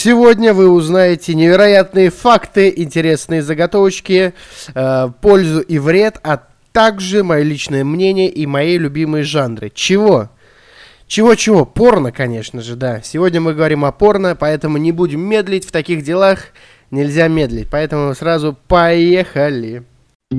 [0.00, 4.32] Сегодня вы узнаете невероятные факты, интересные заготовочки,
[4.72, 9.72] э, пользу и вред, а также мое личное мнение и мои любимые жанры.
[9.74, 10.30] Чего?
[11.08, 11.64] Чего-чего?
[11.64, 13.02] Порно, конечно же, да.
[13.02, 16.52] Сегодня мы говорим о порно, поэтому не будем медлить в таких делах.
[16.92, 19.82] Нельзя медлить, поэтому сразу поехали.
[20.30, 20.36] о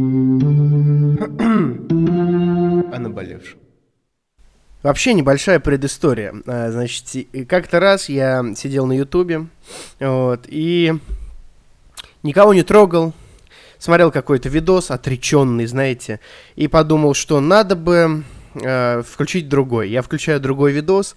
[2.98, 3.59] наболевшем.
[4.90, 6.34] Вообще небольшая предыстория.
[6.48, 9.46] А, значит, как-то раз я сидел на Ютубе,
[10.00, 10.96] вот, и
[12.24, 13.14] никого не трогал,
[13.78, 16.20] смотрел какой-то видос отреченный, знаете,
[16.56, 18.24] и подумал, что надо бы
[18.56, 19.92] э, включить другой.
[19.92, 21.16] Я включаю другой видос,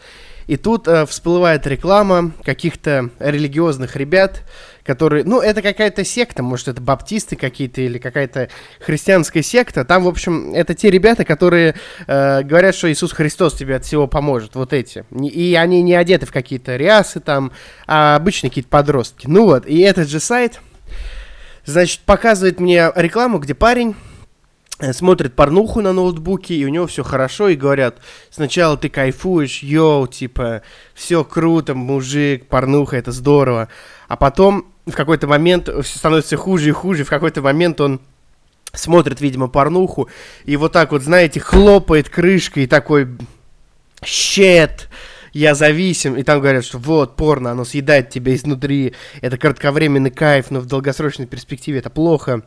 [0.49, 4.43] и тут э, всплывает реклама каких-то религиозных ребят,
[4.85, 8.49] которые, ну, это какая-то секта, может, это баптисты какие-то или какая-то
[8.81, 9.85] христианская секта.
[9.85, 11.75] Там, в общем, это те ребята, которые
[12.07, 15.05] э, говорят, что Иисус Христос тебе от всего поможет, вот эти.
[15.13, 17.53] И они не одеты в какие-то рясы там,
[17.87, 19.27] а обычные какие-то подростки.
[19.27, 20.61] Ну вот, и этот же сайт,
[21.65, 23.95] значит, показывает мне рекламу, где парень
[24.83, 27.99] Э, смотрит порнуху на ноутбуке, и у него все хорошо, и говорят,
[28.31, 33.69] сначала ты кайфуешь, йоу, типа, все круто, мужик, порнуха, это здорово.
[34.09, 38.01] А потом в какой-то момент становится хуже и хуже, в какой-то момент он
[38.73, 40.09] смотрит, видимо, порнуху,
[40.45, 43.09] и вот так вот, знаете, хлопает крышкой, и такой,
[44.05, 44.89] щет,
[45.33, 50.51] я зависим, и там говорят, что вот, порно, оно съедает тебя изнутри, это кратковременный кайф,
[50.51, 52.43] но в долгосрочной перспективе это плохо.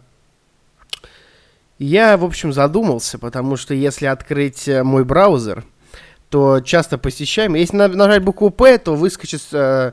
[1.77, 5.65] Я, в общем, задумался, потому что если открыть э, мой браузер,
[6.29, 7.55] то часто посещаем.
[7.55, 9.91] Если нажать букву П, то выскочит э,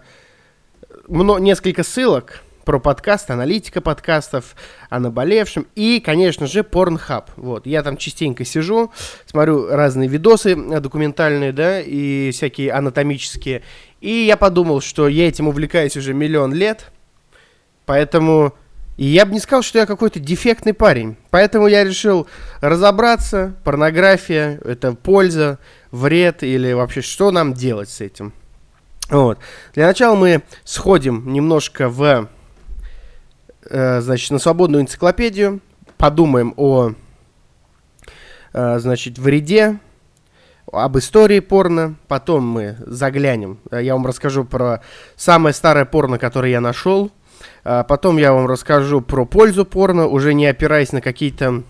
[1.13, 4.55] много, несколько ссылок про подкаст, аналитика подкастов,
[4.89, 7.25] о наболевшем и, конечно же, Pornhub.
[7.37, 8.91] Вот, я там частенько сижу,
[9.27, 13.63] смотрю разные видосы э, документальные, да, и всякие анатомические.
[14.01, 16.91] И я подумал, что я этим увлекаюсь уже миллион лет,
[17.85, 18.55] поэтому
[18.97, 21.17] и я бы не сказал, что я какой-то дефектный парень.
[21.31, 22.29] Поэтому я решил
[22.61, 25.59] разобраться, порнография, это польза,
[25.91, 28.33] вред или вообще что нам делать с этим.
[29.13, 29.39] Вот.
[29.75, 32.31] Для начала мы сходим немножко в,
[33.69, 35.61] э, значит, на свободную энциклопедию,
[35.99, 36.93] подумаем о,
[38.55, 39.79] э, значит, вреде,
[40.73, 44.81] об истории порно, потом мы заглянем, я вам расскажу про
[45.15, 47.11] самое старое порно, которое я нашел,
[47.65, 51.65] а потом я вам расскажу про пользу порно, уже не опираясь на какие-то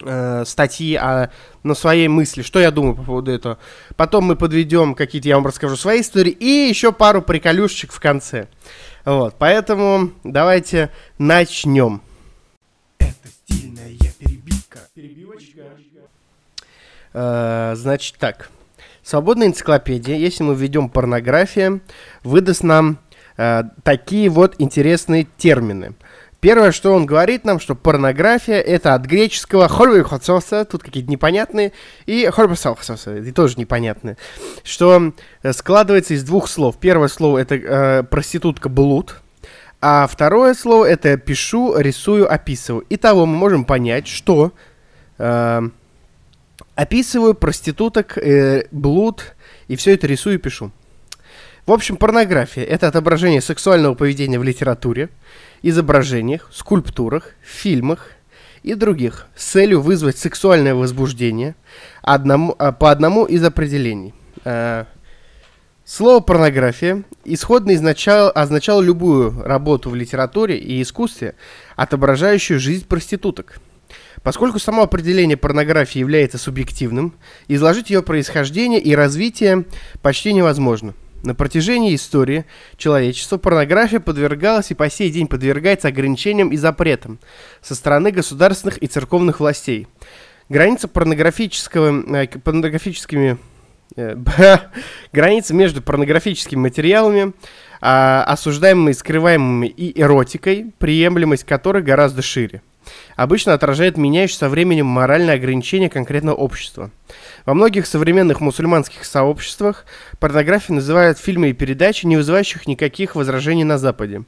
[0.00, 1.30] э, статьи, а
[1.62, 3.58] на своей мысли, что я думаю по поводу этого.
[3.96, 8.48] Потом мы подведем какие-то, я вам расскажу свои истории, и еще пару приколюшечек в конце.
[9.04, 12.02] Вот, поэтому давайте начнем.
[12.98, 14.80] Это стильная перебивка.
[14.94, 15.62] Перебивочка.
[17.12, 18.50] Э, значит так.
[19.02, 21.80] Свободная энциклопедия, если мы введем порнография,
[22.22, 22.98] выдаст нам
[23.38, 25.94] Э, такие вот интересные термины.
[26.40, 31.72] Первое, что он говорит нам, что порнография это от греческого хорвихоцоса, тут какие-то непонятные,
[32.06, 34.16] и хорбасалхососа, и тоже непонятные,
[34.62, 35.12] что
[35.42, 36.76] э, складывается из двух слов.
[36.78, 39.16] Первое слово это э, проститутка блуд,
[39.80, 42.84] а второе слово это пишу, рисую, описываю.
[42.88, 44.52] Итого мы можем понять, что
[45.18, 45.62] э,
[46.76, 49.34] описываю проституток, э, блуд,
[49.66, 50.70] и все это рисую и пишу.
[51.66, 55.10] В общем, порнография– это отображение сексуального поведения в литературе,
[55.62, 58.10] изображениях, скульптурах, фильмах
[58.62, 61.54] и других с целью вызвать сексуальное возбуждение
[62.02, 64.14] одному, а, по одному из определений.
[64.44, 64.86] А,
[65.84, 71.34] слово «порнография» исходно изначало, означало любую работу в литературе и искусстве,
[71.76, 73.58] отображающую жизнь проституток.
[74.22, 77.14] Поскольку само определение порнографии является субъективным,
[77.46, 79.64] изложить ее происхождение и развитие
[80.02, 82.44] почти невозможно– на протяжении истории
[82.76, 87.18] человечества порнография подвергалась и по сей день подвергается ограничениям и запретам
[87.60, 89.86] со стороны государственных и церковных властей.
[90.48, 93.38] Граница порнографического, э, порнографическими
[93.96, 94.16] э,
[95.12, 97.32] граница между порнографическими материалами,
[97.80, 102.62] э, осуждаемыми и скрываемыми и эротикой, приемлемость которой гораздо шире
[103.16, 106.90] обычно отражает меняющееся со временем моральное ограничение конкретного общества.
[107.46, 109.86] Во многих современных мусульманских сообществах
[110.18, 114.22] порнографией называют фильмы и передачи, не вызывающих никаких возражений на Западе.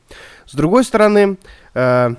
[0.47, 1.37] С другой стороны,
[1.75, 2.15] э,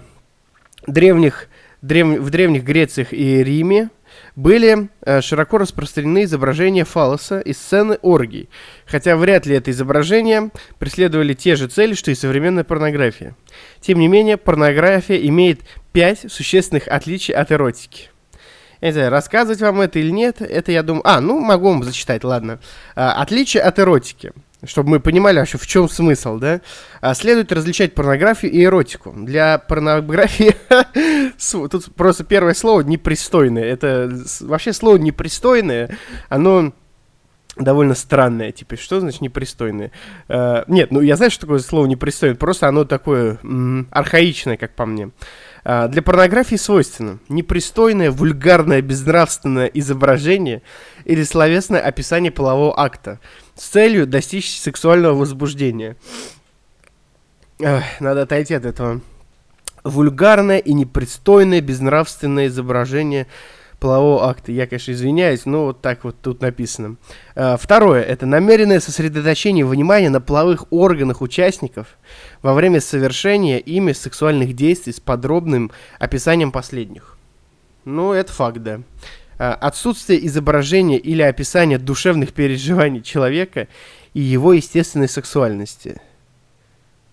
[0.88, 1.48] древних,
[1.82, 3.90] древ, в древних Грециях и Риме
[4.36, 8.50] были э, широко распространены изображения фалоса и сцены оргий,
[8.86, 13.36] хотя вряд ли это изображение преследовали те же цели, что и современная порнография.
[13.82, 18.10] Тем не менее, порнография имеет пять существенных отличий от эротики.
[18.82, 21.08] Я не знаю, рассказывать вам это или нет, это я думаю...
[21.08, 22.60] А, ну, могу вам зачитать, ладно.
[22.96, 24.34] А, отличие от эротики.
[24.66, 26.62] Чтобы мы понимали вообще, в чем смысл, да?
[27.02, 29.14] А следует различать порнографию и эротику.
[29.16, 30.56] Для порнографии
[31.70, 33.64] тут просто первое слово непристойное.
[33.64, 34.12] Это
[34.42, 35.98] вообще слово непристойное,
[36.30, 36.74] оно
[37.58, 38.52] довольно странное.
[38.52, 39.92] Типа, что значит непристойное?
[40.28, 44.74] Uh, нет, ну я знаю, что такое слово непристойное, просто оно такое м- архаичное, как
[44.76, 45.12] по мне.
[45.64, 50.62] Uh, для порнографии свойственно непристойное, вульгарное, безнравственное изображение
[51.06, 53.20] или словесное описание полового акта
[53.62, 55.96] с целью достичь сексуального возбуждения.
[57.60, 59.02] Uh, надо отойти от этого.
[59.84, 63.28] Вульгарное и непристойное, безнравственное изображение
[63.80, 64.52] полового акта.
[64.52, 66.96] Я, конечно, извиняюсь, но вот так вот тут написано.
[67.36, 68.02] А, второе.
[68.02, 71.98] Это намеренное сосредоточение внимания на половых органах участников
[72.42, 77.16] во время совершения ими сексуальных действий с подробным описанием последних.
[77.86, 78.82] Ну, это факт, да.
[79.44, 83.68] А, отсутствие изображения или описания душевных переживаний человека
[84.14, 86.00] и его естественной сексуальности.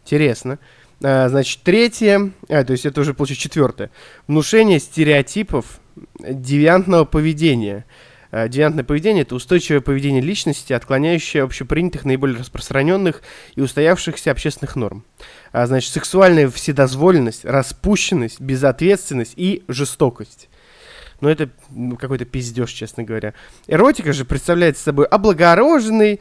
[0.05, 0.59] Интересно.
[1.03, 3.91] А, значит, третье, а, то есть это уже получается четвертое.
[4.27, 5.81] Внушение стереотипов
[6.21, 7.87] девиантного поведения.
[8.31, 13.23] Э, девиантное поведение– это устойчивое поведение личности, отклоняющее общепринятых, наиболее распространенных
[13.55, 15.03] и устоявшихся общественных норм.
[15.55, 20.51] Значит, сексуальная вседозволенность, распущенность, безответственность и жестокость.
[21.21, 21.51] Но это
[21.99, 23.35] какой-то пиздеж, честно говоря.
[23.67, 26.21] Эротика же представляет собой облагороженный,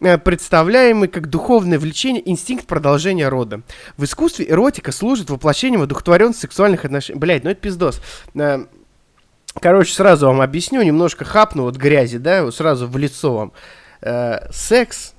[0.00, 3.62] э, представляемый как духовное влечение, инстинкт продолжения рода.
[3.96, 7.18] В искусстве эротика служит воплощением одухотворенности сексуальных отношений.
[7.18, 8.00] Блять, ну это пиздос.
[8.34, 8.64] Э,
[9.60, 13.52] Короче, сразу вам объясню, немножко хапну вот грязи, да, сразу в лицо вам.
[14.00, 15.14] Э, секс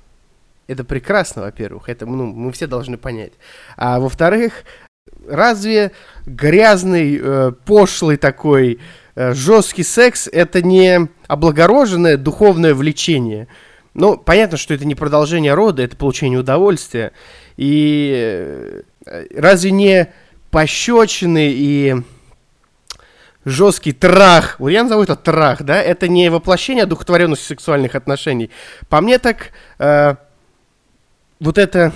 [0.66, 3.32] это прекрасно, во-первых, это ну, мы все должны понять.
[3.76, 4.64] А во-вторых,
[5.28, 5.92] разве
[6.24, 8.80] грязный, э, пошлый такой
[9.16, 13.48] жесткий секс это не облагороженное духовное влечение?
[13.94, 17.12] Ну, понятно, что это не продолжение рода, это получение удовольствия.
[17.56, 20.12] И э, разве не
[20.50, 21.96] пощечины и
[23.44, 28.50] жесткий трах, вот я назову это трах, да, это не воплощение одухотворенности сексуальных отношений.
[28.88, 30.14] По мне так, э,
[31.40, 31.92] вот это,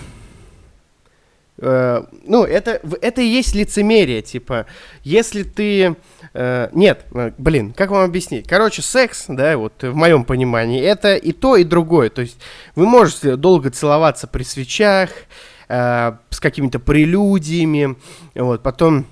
[1.58, 4.66] э, ну, это, это и есть лицемерие, типа,
[5.02, 5.96] если ты,
[6.34, 8.46] э, нет, э, блин, как вам объяснить?
[8.46, 12.38] Короче, секс, да, вот в моем понимании, это и то, и другое, то есть
[12.74, 15.10] вы можете долго целоваться при свечах,
[15.68, 17.96] э, с какими-то прелюдиями,
[18.34, 19.06] вот, потом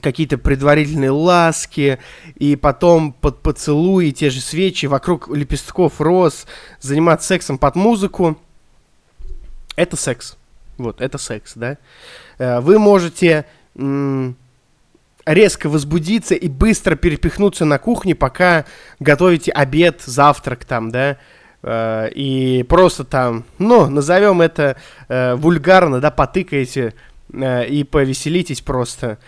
[0.00, 1.98] какие-то предварительные ласки,
[2.36, 6.46] и потом под поцелуи, те же свечи, вокруг лепестков роз,
[6.80, 8.38] заниматься сексом под музыку.
[9.76, 10.37] Это секс.
[10.78, 11.76] Вот, это секс, да.
[12.38, 13.44] Э, вы можете
[15.24, 18.64] резко возбудиться и быстро перепихнуться на кухне, пока
[18.98, 21.18] готовите обед, завтрак там, да,
[21.62, 24.76] э, и просто там, ну, назовем это
[25.08, 26.94] э, вульгарно, да, потыкаете
[27.30, 29.18] и повеселитесь просто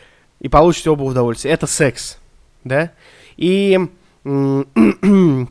[0.40, 1.52] и получите оба удовольствие.
[1.52, 2.18] Это секс,
[2.64, 2.92] да?
[3.36, 3.78] И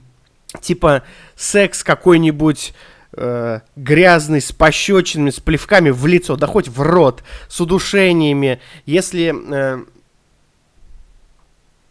[0.61, 1.03] типа
[1.35, 2.73] секс какой-нибудь
[3.13, 8.59] э, грязный, с пощечинами, с плевками в лицо, да хоть в рот, с удушениями.
[8.85, 9.33] Если...
[9.53, 9.83] Э,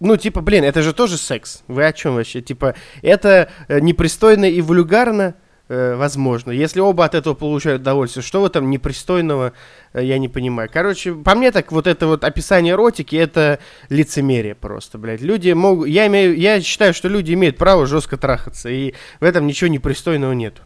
[0.01, 1.63] ну, типа, блин, это же тоже секс.
[1.67, 2.41] Вы о чем вообще?
[2.41, 5.35] Типа, это э, непристойно и вульгарно,
[5.69, 6.53] э, возможно.
[6.53, 9.55] Если оба от этого получают удовольствие, что в этом непристойного,
[9.93, 10.71] э, я не понимаю.
[10.73, 15.21] Короче, по мне так вот это вот описание эротики, это лицемерие просто, блядь.
[15.21, 19.49] Люди могут, я имею, я считаю, что люди имеют право жестко трахаться, и в этом
[19.49, 20.63] ничего непристойного нет.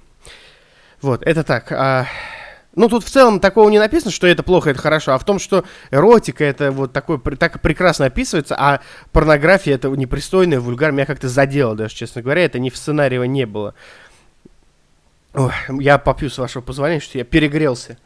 [1.03, 1.71] Вот, это так.
[1.73, 2.07] А...
[2.75, 5.39] Ну, тут в целом такого не написано, что это плохо, это хорошо, а в том,
[5.39, 8.81] что эротика это вот такой, так прекрасно описывается, а
[9.11, 13.45] порнография это непристойная, вульгарная, меня как-то задело даже, честно говоря, это ни в сценарии не
[13.45, 13.75] было.
[15.35, 17.99] Ой, я попью, с вашего позволения, что я перегрелся.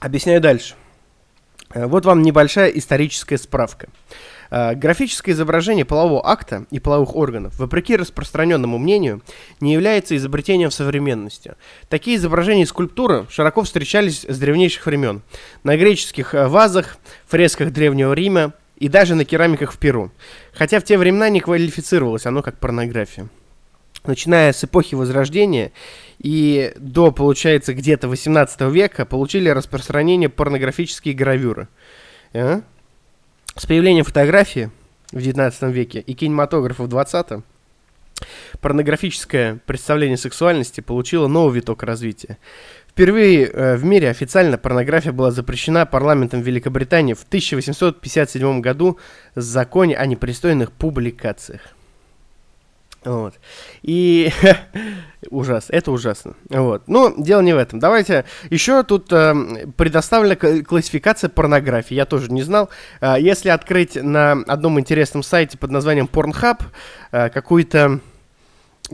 [0.00, 0.74] Объясняю дальше.
[1.74, 3.88] Э, вот вам небольшая историческая справка.
[4.50, 9.22] Э, графическое изображение полового акта и половых органов, вопреки распространенному мнению,
[9.60, 11.54] не является изобретением в современности.
[11.88, 15.22] Такие изображения и скульптуры широко встречались с древнейших времен.
[15.64, 20.10] На греческих э, вазах, фресках Древнего Рима и даже на керамиках в Перу.
[20.52, 23.28] Хотя в те времена не квалифицировалось оно как порнография
[24.04, 25.72] начиная с эпохи Возрождения
[26.18, 31.66] и до, получается, где-то 18 века получили распространение порнографические гравюры.
[32.32, 32.62] А?
[33.58, 34.70] С появлением фотографии
[35.12, 37.42] в 19 веке и кинематографа в 20
[38.60, 42.36] порнографическое представление сексуальности получило новый виток развития.
[42.86, 48.98] Впервые э, в мире официально порнография была запрещена парламентом Великобритании в 1857 году
[49.34, 51.62] в законе о непристойных публикациях.
[53.06, 53.34] Вот.
[53.82, 54.32] И
[55.30, 56.34] ужас, это ужасно.
[56.48, 56.88] Вот.
[56.88, 57.78] Ну, дело не в этом.
[57.78, 60.34] Давайте еще тут э, предоставлена
[60.64, 61.94] классификация порнографии.
[61.94, 62.68] Я тоже не знал.
[63.00, 66.60] Э, если открыть на одном интересном сайте под названием Pornhub
[67.12, 68.00] э, какую-то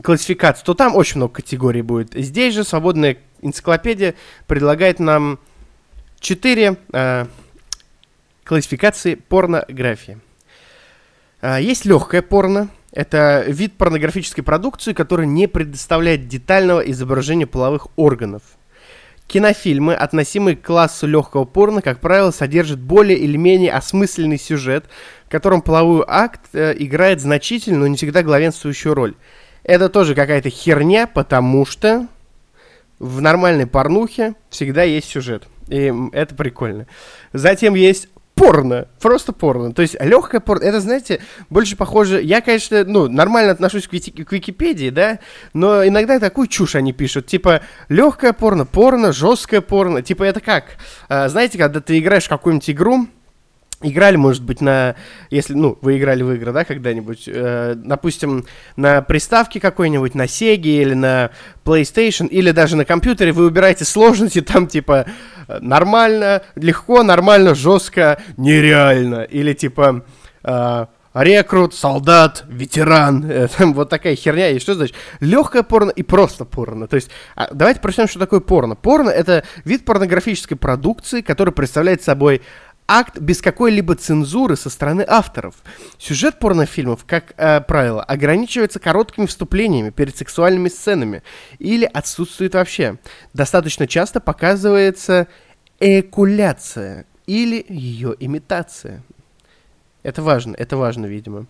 [0.03, 2.13] классификацию, то там очень много категорий будет.
[2.13, 4.13] Здесь же свободная энциклопедия
[4.45, 5.39] предлагает нам
[6.19, 7.25] четыре э,
[8.43, 10.19] классификации порнографии.
[11.41, 18.43] Э, есть легкое порно, это вид порнографической продукции, который не предоставляет детального изображения половых органов.
[19.25, 24.85] Кинофильмы, относимые к классу легкого порно, как правило, содержат более или менее осмысленный сюжет,
[25.25, 29.15] в котором половой акт э, играет значительную, но не всегда главенствующую роль.
[29.63, 32.07] Это тоже какая-то херня, потому что
[32.99, 35.47] в нормальной порнухе всегда есть сюжет.
[35.67, 36.85] И это прикольно.
[37.31, 39.73] Затем есть порно, просто порно.
[39.73, 42.21] То есть легкое порно, это, знаете, больше похоже...
[42.21, 45.19] Я, конечно, ну, нормально отношусь к, вики- к Википедии, да,
[45.53, 47.27] но иногда такую чушь они пишут.
[47.27, 50.01] Типа, легкое порно, порно, жесткое порно.
[50.01, 50.77] Типа, это как?
[51.09, 53.07] А, знаете, когда ты играешь в какую-нибудь игру,
[53.83, 54.95] Играли, может быть, на...
[55.29, 57.23] Если, ну, вы играли в игры, да, когда-нибудь?
[57.27, 61.31] Э, допустим, на приставке какой-нибудь, на Sega или на
[61.65, 65.05] PlayStation, или даже на компьютере вы выбираете сложности, там, типа,
[65.59, 69.23] нормально, легко, нормально, жестко, нереально.
[69.23, 70.03] Или, типа,
[70.43, 73.25] э, рекрут, солдат, ветеран.
[73.29, 74.49] Э, там вот такая херня.
[74.49, 74.95] И что значит?
[75.19, 76.87] Легкое порно и просто порно.
[76.87, 78.75] То есть, а, давайте прочитаем, что такое порно.
[78.75, 82.41] Порно— это вид порнографической продукции, который представляет собой
[82.87, 85.55] акт без какой-либо цензуры со стороны авторов.
[85.97, 91.23] Сюжет порнофильмов, как э, правило, ограничивается короткими вступлениями перед сексуальными сценами
[91.59, 92.97] или отсутствует вообще.
[93.33, 95.27] Достаточно часто показывается
[95.79, 99.03] экуляция или ее имитация.
[100.03, 101.47] Это важно, это важно, видимо.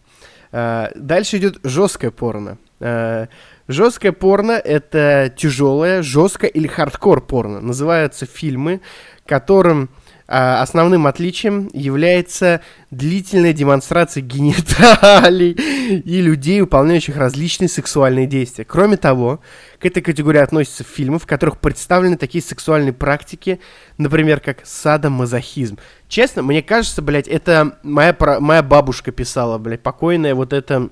[0.52, 2.60] Uh, дальше идет жесткое порно.
[2.80, 3.28] Uh,
[3.68, 7.60] жесткое порно это тяжелое, жесткое или хардкор порно.
[7.60, 8.82] Называются фильмы,
[9.26, 9.90] которым
[10.34, 18.66] основным отличием является длительная демонстрация гениталий и людей, выполняющих различные сексуальные действия.
[18.66, 19.42] Кроме того,
[19.80, 23.60] к этой категории относятся фильмы, в которых представлены такие сексуальные практики,
[23.98, 25.78] например, как садомазохизм.
[26.08, 30.90] Честно, мне кажется, блядь, это моя, моя бабушка писала, блядь, покойная вот это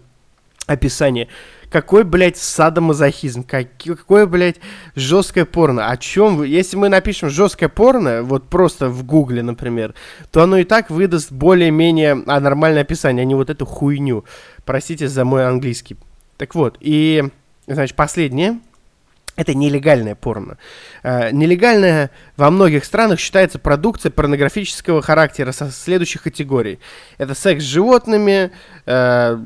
[0.72, 1.28] описание.
[1.70, 3.44] Какой, блядь, садомазохизм?
[3.44, 4.58] Как, какое, блядь,
[4.96, 5.90] жесткое порно?
[5.90, 6.48] О чем вы?
[6.48, 9.94] Если мы напишем жесткое порно, вот просто в гугле, например,
[10.32, 14.26] то оно и так выдаст более-менее а, нормальное описание, а не вот эту хуйню.
[14.66, 15.96] Простите за мой английский.
[16.38, 17.30] Так вот, и,
[17.68, 18.60] значит, последнее–
[19.42, 20.58] это нелегальное порно.
[21.04, 26.80] Э, нелегальное во многих странах считается продукция порнографического характера со следующих категорий.
[27.18, 28.52] Это секс с животными,
[28.86, 29.40] э,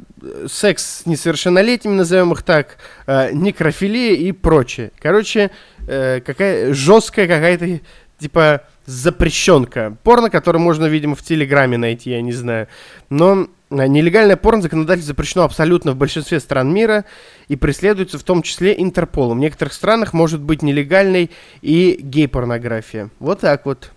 [0.47, 4.91] секс с несовершеннолетними, назовем их так, э, некрофилия и прочее.
[4.99, 5.51] Короче,
[5.87, 7.79] э, какая жесткая какая-то
[8.19, 9.97] типа запрещенка.
[10.03, 12.67] Порно, которое можно, видимо, в Телеграме найти, я не знаю.
[13.09, 17.05] Но Э, нелегальное порно законодательство запрещено абсолютно в большинстве стран мира
[17.47, 19.37] и преследуется в том числе Интерполом.
[19.37, 23.09] В некоторых странах может быть нелегальной и гей-порнография.
[23.19, 23.91] Вот так вот.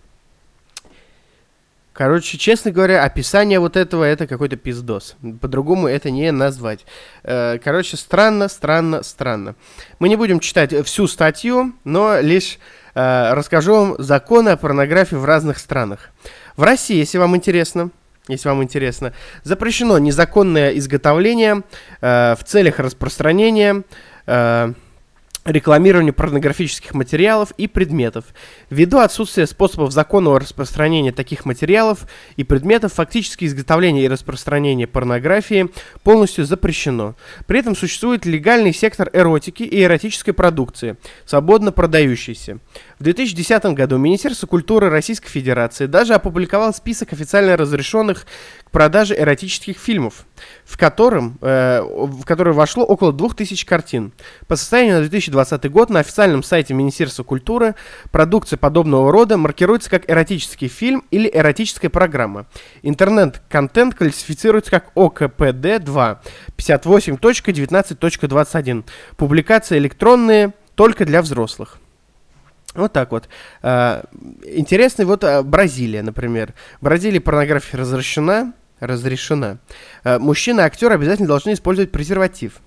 [1.92, 5.16] Короче, честно говоря, описание вот этого это какой-то пиздос.
[5.40, 6.86] По-другому это не назвать.
[7.24, 9.56] Э, короче, странно, странно, странно.
[9.98, 12.58] Мы не будем читать всю статью, но лишь
[13.34, 16.10] расскажу вам законы о порнографии в разных странах.
[16.56, 17.90] В России, если вам интересно,
[18.28, 19.12] если вам интересно.
[19.42, 21.62] Запрещено незаконное изготовление
[22.00, 23.82] э, в целях распространения
[24.26, 24.72] э,
[25.44, 28.26] рекламированию порнографических материалов и предметов.
[28.70, 35.70] Ввиду отсутствия способов законного распространения таких материалов и предметов, фактически изготовление и распространение порнографии
[36.02, 37.14] полностью запрещено.
[37.46, 42.58] При этом существует легальный сектор эротики и эротической продукции, свободно продающийся.
[42.98, 48.26] В 2010 году Министерство культуры Российской Федерации даже опубликовало список официально разрешенных
[48.64, 50.26] к продаже эротических фильмов,
[50.64, 54.10] в, котором, э, в который вошло около 2000 картин.
[54.48, 57.76] По состоянию на 2020 год на официальном сайте Министерства культуры
[58.10, 62.46] продукция подобного рода маркируется как эротический фильм или эротическая программа.
[62.82, 66.16] Интернет-контент классифицируется как ОКПД-2
[66.56, 68.84] 58.19.21.
[69.16, 71.78] Публикации электронные только для взрослых.
[72.74, 73.28] Вот так вот.
[73.62, 74.04] А,
[74.44, 76.54] интересный вот а, Бразилия, например.
[76.80, 78.52] В Бразилии порнография разрешена.
[78.80, 79.58] Разрешена.
[80.04, 82.60] А, мужчины и актеры обязательно должны использовать презерватив.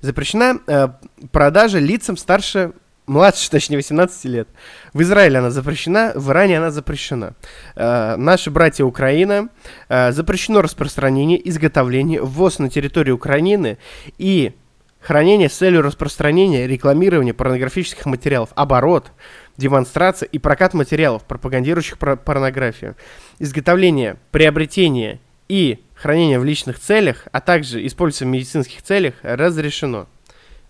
[0.00, 0.98] Запрещена
[1.30, 2.72] продажа лицам старше
[3.06, 4.48] младше, точнее, 18 лет.
[4.92, 7.34] В Израиле она запрещена, в Иране она запрещена.
[7.74, 9.48] Э, наши братья Украина,
[9.88, 13.78] э, запрещено распространение, изготовление, ввоз на территорию Украины
[14.18, 14.52] и
[15.00, 19.10] хранение с целью распространения, рекламирования порнографических материалов, оборот,
[19.56, 22.96] демонстрация и прокат материалов, пропагандирующих пор- порнографию,
[23.38, 30.06] изготовление, приобретение и хранение в личных целях, а также использование в медицинских целях разрешено.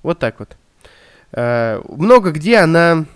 [0.02, 0.56] Вот так вот.
[1.32, 3.06] Э, много где она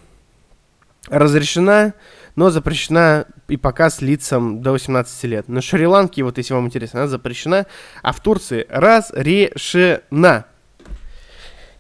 [1.09, 1.95] разрешена,
[2.35, 5.49] но запрещена и показ лицам до 18 лет.
[5.49, 7.67] На Шри-Ланке, вот если вам интересно, она запрещена,
[8.03, 10.47] а в Турции разрешена.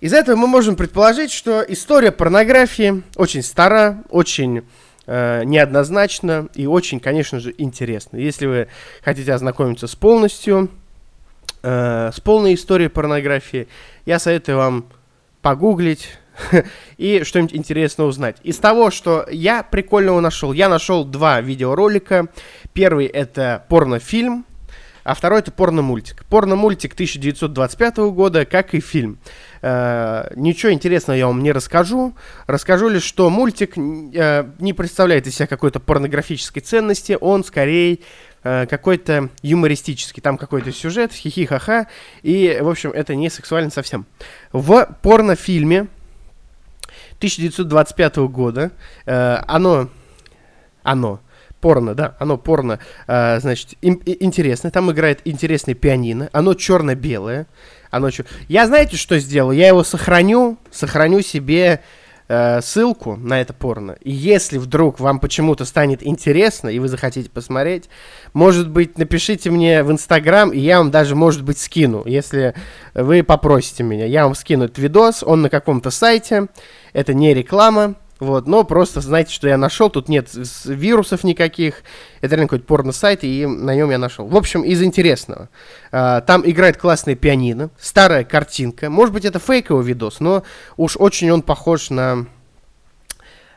[0.01, 4.63] Из этого мы можем предположить, что история порнографии очень стара, очень
[5.07, 8.19] э, неоднозначна и очень, конечно же, интересна.
[8.19, 8.69] Если вы
[9.03, 10.71] хотите ознакомиться с полностью,
[11.63, 13.69] э, с полной историей порнографии,
[14.05, 14.87] я советую вам
[15.41, 16.11] погуглить
[16.99, 18.37] и что-нибудь интересное узнать.
[18.43, 22.27] Из того, что я прикольного нашел, я нашел два видеоролика.
[22.75, 24.45] Первый это порнофильм,
[25.07, 26.25] а второй это порно-мультик.
[26.25, 29.19] Порно-мультик 1925 года, как и фильм.
[29.63, 32.17] Э, ничего интересного я вам не расскажу.
[32.49, 38.01] Расскажу лишь, что мультик э, не представляет из себя какой-то порнографической ценности, он скорее
[38.43, 40.21] э, какой-то юмористический.
[40.21, 41.87] Там какой-то сюжет, хихи-ха-ха,
[42.23, 44.07] и, в общем, это не сексуально совсем.
[44.51, 45.87] В порнофильме
[47.19, 48.73] 1925 года
[49.05, 49.89] э, оно,
[50.83, 51.21] оно,
[51.67, 57.49] порно, да, оно порно, э, значит, им, интересное, там играет интересный пианино, оно черно-белое,
[57.91, 58.23] оно чё...
[58.47, 59.51] Я знаете, что сделал?
[59.51, 61.81] Я его сохраню, сохраню себе
[62.29, 63.97] э, ссылку на это порно.
[64.01, 67.89] И если вдруг вам почему-то станет интересно, и вы захотите посмотреть,
[68.33, 72.55] может быть, напишите мне в Инстаграм, и я вам даже, может быть, скину, если
[72.95, 74.07] вы попросите меня.
[74.07, 76.47] Я вам скину этот видос, он на каком-то сайте,
[76.93, 80.31] это не реклама, вот, но просто знаете, что я нашел, тут нет
[80.65, 81.83] вирусов никаких,
[82.23, 84.27] это реально какой-то порно-сайт, и на нем я нашел.
[84.27, 85.51] В общем, из интересного.
[85.93, 90.45] А, там играет классная пианино, старая картинка, может быть, это фейковый видос, но
[90.77, 92.27] уж очень он похож на...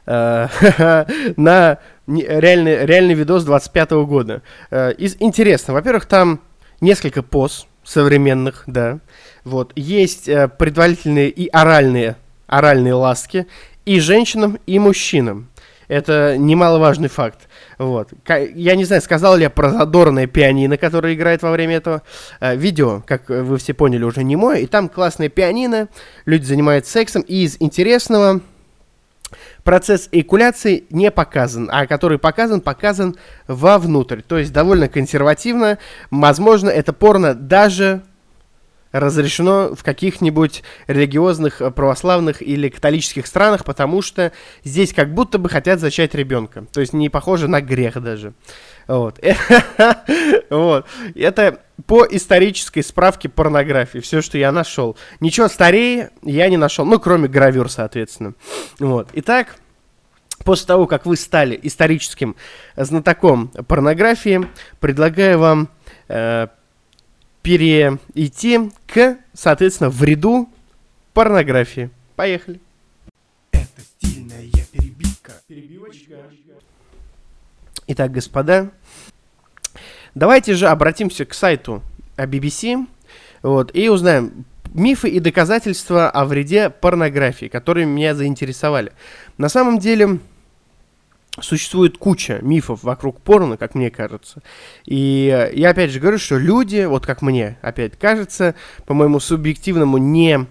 [0.05, 0.49] А,
[1.37, 4.41] на реальный, реальный видос 25 -го года.
[4.71, 6.41] А, из интересного, во-первых, там
[6.81, 8.99] несколько поз современных, да,
[9.45, 12.17] вот, есть э, предварительные и оральные
[12.49, 13.47] оральные ласки
[13.89, 15.47] и женщинам, и мужчинам.
[15.87, 17.49] Это немаловажный факт.
[17.79, 18.09] Вот.
[18.53, 22.03] Я не знаю, сказал ли я про задорное пианино, которое играет во время этого
[22.39, 24.59] э, видео, как вы все поняли, уже не мое.
[24.59, 25.87] И там классное пианино,
[26.27, 27.23] люди занимаются сексом.
[27.23, 28.41] И из интересного
[29.63, 33.15] процесс эякуляции не показан, а который показан, показан
[33.47, 34.21] вовнутрь.
[34.21, 35.79] То есть довольно консервативно.
[36.11, 38.03] Возможно, это порно даже
[38.91, 44.31] разрешено в каких-нибудь религиозных, э, православных или католических странах, потому что
[44.63, 46.65] здесь как будто бы хотят зачать ребенка.
[46.71, 48.33] То есть не похоже на грех даже.
[48.87, 49.19] Вот.
[50.49, 50.85] вот.
[51.15, 53.99] Это по исторической справке порнографии.
[53.99, 54.97] Все, что я нашел.
[55.19, 56.85] Ничего старее я не нашел.
[56.85, 58.33] Ну, кроме гравюр, соответственно.
[58.79, 59.09] Вот.
[59.13, 59.57] Итак,
[60.43, 62.35] после того, как вы стали историческим
[62.75, 64.47] знатоком порнографии,
[64.79, 65.69] предлагаю вам
[66.07, 66.47] э,
[67.41, 70.49] перейти к, соответственно, вреду
[71.13, 71.89] порнографии.
[72.15, 72.59] Поехали.
[73.51, 75.33] Это стильная перебивка.
[75.47, 76.15] Перебивочка.
[77.87, 78.71] Итак, господа,
[80.13, 81.81] давайте же обратимся к сайту
[82.17, 82.85] BBC
[83.41, 88.91] вот, и узнаем мифы и доказательства о вреде порнографии, которые меня заинтересовали.
[89.37, 90.19] На самом деле,
[91.41, 94.41] существует куча мифов вокруг порно, как мне кажется.
[94.85, 99.97] И я опять же говорю, что люди, вот как мне опять кажется, по моему субъективному
[99.97, 100.45] не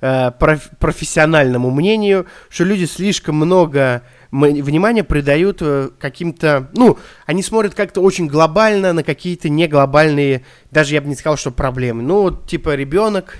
[0.00, 7.74] э, проф, профессиональному мнению, что люди слишком много внимания придают э, каким-то, ну, они смотрят
[7.74, 12.02] как-то очень глобально на какие-то не глобальные, даже я бы не сказал, что проблемы.
[12.02, 13.38] Ну, вот типа ребенок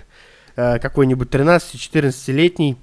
[0.57, 2.77] э, какой-нибудь 13-14-летний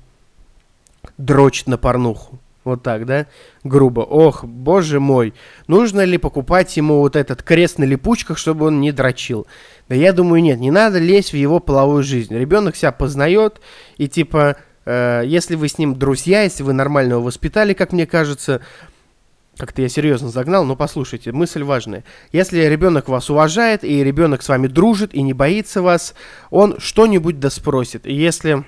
[1.18, 3.28] дрочит на порнуху вот так, да?
[3.64, 4.02] Грубо.
[4.02, 5.34] Ох, боже мой.
[5.68, 9.48] Нужно ли покупать ему вот этот крест на липучках, чтобы он не дрочил?
[9.90, 10.60] Да я думаю, нет.
[10.60, 12.36] Не надо лезть в его половую жизнь.
[12.36, 13.62] Ребенок себя познает,
[13.98, 18.06] и типа, э, если вы с ним друзья, если вы нормально его воспитали, как мне
[18.06, 18.62] кажется,
[19.58, 22.04] как-то я серьезно загнал, но послушайте, мысль важная.
[22.32, 26.14] Если ребенок вас уважает, и ребенок с вами дружит, и не боится вас,
[26.52, 28.06] он что-нибудь да спросит.
[28.06, 28.66] И если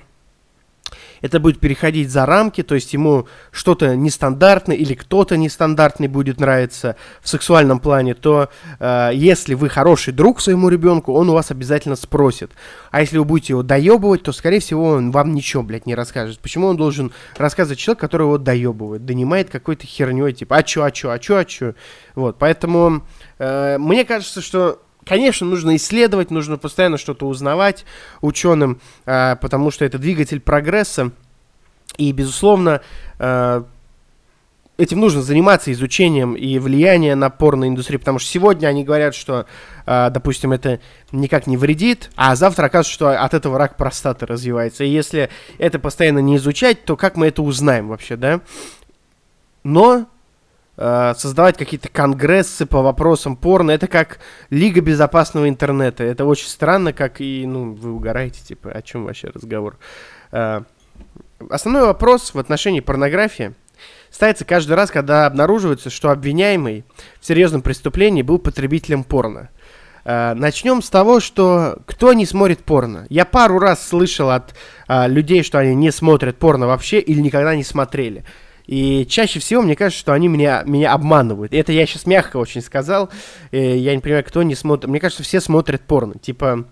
[1.20, 6.96] это будет переходить за рамки, то есть ему что-то нестандартное или кто-то нестандартный будет нравиться
[7.20, 11.96] в сексуальном плане, то э, если вы хороший друг своему ребенку, он у вас обязательно
[11.96, 12.52] спросит.
[12.90, 16.40] А если вы будете его доебывать, то, скорее всего, он вам ничего, блядь, не расскажет.
[16.40, 20.90] Почему он должен рассказывать человек, который его доебывает, донимает какой-то херней, типа, а чё, а
[20.90, 21.74] чё, а чё, а чё.
[22.14, 23.02] Вот, поэтому
[23.38, 27.84] э, мне кажется, что Конечно, нужно исследовать, нужно постоянно что-то узнавать
[28.20, 31.12] ученым, э, потому что это двигатель прогресса.
[31.96, 32.82] И, безусловно,
[33.18, 33.62] э,
[34.78, 39.46] этим нужно заниматься изучением и влиянием на порноиндустрию, потому что сегодня они говорят, что,
[39.86, 40.80] э, допустим, это
[41.12, 44.84] никак не вредит, а завтра оказывается, что от этого рак простаты развивается.
[44.84, 48.40] И если это постоянно не изучать, то как мы это узнаем вообще, да?
[49.62, 50.06] Но
[50.80, 53.70] создавать какие-то конгрессы по вопросам порно.
[53.70, 56.04] Это как Лига безопасного интернета.
[56.04, 59.76] Это очень странно, как и, ну, вы угораете, типа, о чем вообще разговор.
[60.32, 60.62] Э,
[61.50, 63.54] основной вопрос в отношении порнографии
[64.10, 66.84] ставится каждый раз, когда обнаруживается, что обвиняемый
[67.20, 69.50] в серьезном преступлении был потребителем порно.
[70.02, 73.06] Uh, начнем с того, что кто не смотрит порно.
[73.10, 74.54] Я пару раз слышал от
[74.88, 78.24] uh, людей, что они не смотрят порно вообще или никогда не смотрели.
[78.70, 81.52] И чаще всего мне кажется, что они меня, меня обманывают.
[81.52, 83.10] Это я сейчас мягко очень сказал.
[83.50, 84.88] Э, я не понимаю, кто не смотрит.
[84.88, 86.14] Мне кажется, все смотрят порно.
[86.20, 86.68] Типа,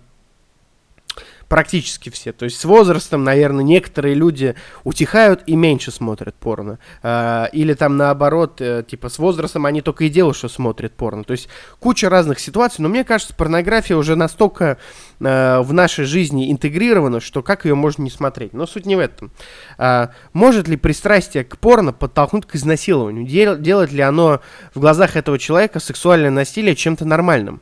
[1.49, 2.31] практически все.
[2.31, 6.77] То есть с возрастом, наверное, некоторые люди утихают и меньше смотрят порно.
[7.01, 11.23] А, или там наоборот, э, типа с возрастом они только и делают, что смотрят порно.
[11.23, 14.77] То есть куча разных ситуаций, но мне кажется, порнография уже настолько
[15.19, 18.53] э, в нашей жизни интегрирована, что как ее можно не смотреть.
[18.53, 19.31] Но суть не в этом.
[19.79, 23.25] А, может ли пристрастие к порно подтолкнуть к изнасилованию?
[23.25, 24.41] Дел, делает ли оно
[24.75, 27.61] в глазах этого человека сексуальное насилие чем-то нормальным?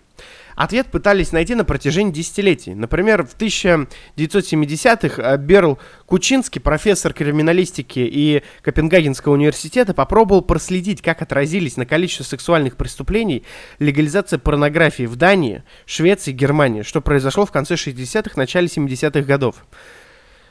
[0.57, 2.73] Ответ пытались найти на протяжении десятилетий.
[2.73, 11.77] Например, в 1970-х э, Берл Кучинский, профессор криминалистики и Копенгагенского университета, попробовал проследить, как отразились
[11.77, 13.43] на количество сексуальных преступлений
[13.77, 19.63] легализация порнографии в Дании, Швеции, Германии, что произошло в конце 60-х, начале 70-х годов.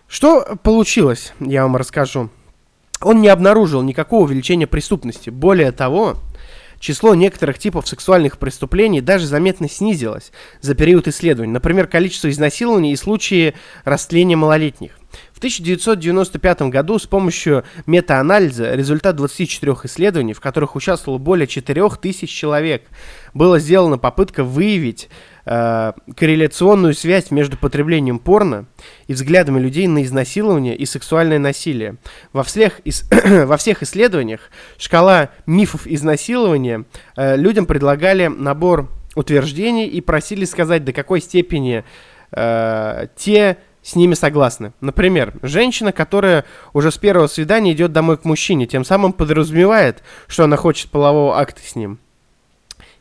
[0.07, 2.31] Что получилось, я вам расскажу.
[3.01, 5.31] Он не обнаружил никакого увеличения преступности.
[5.31, 6.17] Более того,
[6.79, 11.53] число некоторых типов сексуальных преступлений даже заметно снизилось за период исследований.
[11.53, 14.93] Например, количество изнасилований и случаи растления малолетних.
[15.33, 22.85] В 1995 году с помощью метаанализа результат 24 исследований, в которых участвовало более 4000 человек,
[23.35, 25.09] была сделана попытка выявить
[25.47, 28.67] э, корреляционную связь между потреблением порно
[29.07, 31.97] и взглядами людей на изнасилование и сексуальное насилие.
[32.33, 33.09] Во всех, ис
[33.47, 34.41] во всех исследованиях
[34.77, 36.85] шкала мифов изнасилования
[37.17, 41.85] э, людям предлагали набор утверждений и просили сказать, до какой степени
[42.33, 44.73] э, те с ними согласны.
[44.81, 50.45] Например, женщина, которая уже с первого свидания идет домой к мужчине, тем самым подразумевает, что
[50.45, 52.01] она хочет полового акта с ним.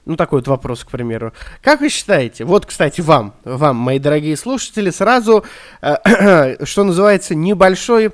[0.05, 1.33] Ну, такой вот вопрос, к примеру.
[1.61, 5.43] Как вы считаете, вот, кстати, вам, вам, мои дорогие слушатели, сразу,
[5.81, 8.11] э, что называется, небольшой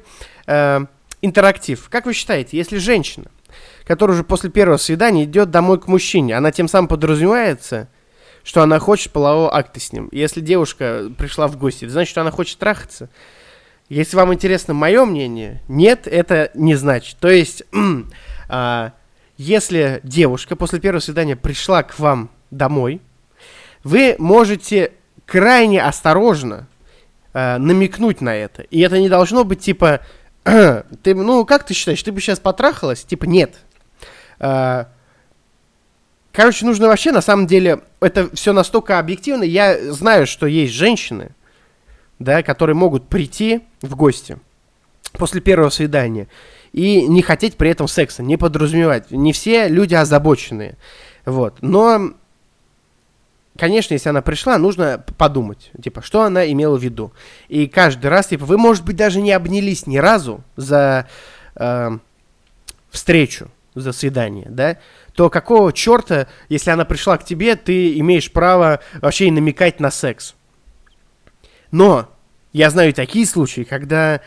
[0.48, 0.86] э,
[1.22, 1.90] интерактив.
[1.90, 3.26] Как вы считаете, если женщина,
[3.86, 7.90] которая уже после первого свидания идет домой к мужчине, она тем самым подразумевается,
[8.44, 10.08] что она хочет полового акта с ним.
[10.14, 13.10] Если девушка пришла в гости, это значит, что она хочет трахаться.
[13.90, 17.18] Если вам интересно мое мнение, нет, это не значит.
[17.20, 17.64] То есть,
[18.50, 18.94] а,
[19.42, 23.02] если девушка после первого свидания пришла к вам домой,
[23.84, 24.94] вы можете
[25.26, 26.68] крайне осторожно
[27.34, 28.62] э, намекнуть на это.
[28.62, 30.02] И это не должно быть типа,
[30.44, 33.04] ты, ну, как ты считаешь, ты бы сейчас потрахалась?
[33.04, 33.56] Типа, нет.
[34.40, 34.86] Э,
[36.32, 39.44] Короче, нужно вообще, на самом деле, это все настолько объективно.
[39.44, 41.32] Я знаю, что есть женщины,
[42.20, 44.38] да, которые могут прийти в гости
[45.14, 46.28] после первого свидания
[46.74, 49.12] и не хотеть при этом секса, не подразумевать.
[49.12, 50.78] Не все люди озабоченные.
[51.26, 51.58] Вот.
[51.62, 52.12] Но,
[53.58, 57.12] конечно, если она пришла, нужно подумать, типа, что она имела в виду.
[57.50, 61.08] И каждый раз, типа, вы, может быть, даже не обнялись ни разу за
[61.56, 61.98] э,
[62.90, 64.78] встречу, за свидание, да,
[65.14, 69.92] то какого черта, если она пришла к тебе, ты имеешь право вообще и намекать на
[69.92, 70.36] секс?
[71.72, 72.10] Но
[72.54, 74.22] я знаю такие случаи, когда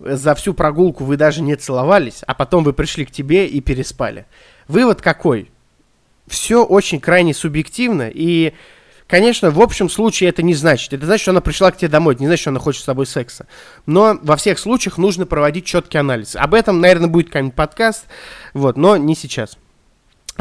[0.00, 4.26] за всю прогулку вы даже не целовались, а потом вы пришли к тебе и переспали.
[4.66, 5.50] Вывод какой?
[6.26, 8.54] Все очень крайне субъективно, и,
[9.06, 10.92] конечно, в общем случае это не значит.
[10.92, 12.86] Это значит, что она пришла к тебе домой, это не значит, что она хочет с
[12.86, 13.46] тобой секса.
[13.86, 16.36] Но во всех случаях нужно проводить четкий анализ.
[16.36, 18.04] Об этом, наверное, будет какой-нибудь подкаст,
[18.54, 19.58] вот, но не сейчас.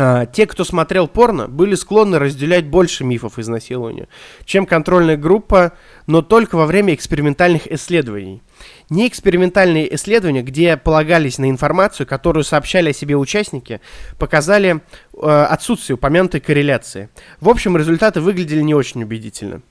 [0.02, 4.08] А, те, кто смотрел порно, были склонны разделять больше мифов изнасилования,
[4.46, 5.74] чем контрольная группа,
[6.08, 8.42] но только во время экспериментальных исследований.
[8.90, 13.82] Неэкспериментальные исследования, где полагались на информацию, которую сообщали о себе участники,
[14.18, 14.80] показали
[15.22, 17.10] э, отсутствие упомянутой корреляции.
[17.42, 19.62] В общем, результаты выглядели не очень убедительно.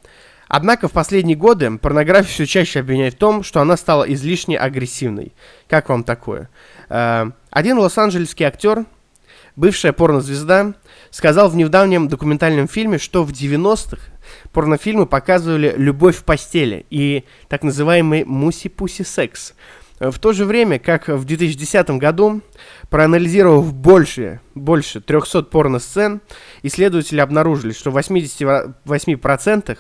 [0.47, 5.33] Однако в последние годы порнографию все чаще обвиняют в том, что она стала излишне агрессивной.
[5.69, 6.51] Как вам такое?
[6.91, 8.85] Э, один лос-анджелесский актер
[9.59, 10.75] бывшая порнозвезда,
[11.11, 13.99] сказал в недавнем документальном фильме, что в 90-х
[14.53, 19.55] порнофильмы показывали любовь в постели и так называемый муси-пуси секс.
[19.99, 22.41] В то же время, как в 2010 году,
[22.89, 26.21] проанализировав больше, больше 300 порно-сцен,
[26.63, 29.79] исследователи обнаружили, что в 88%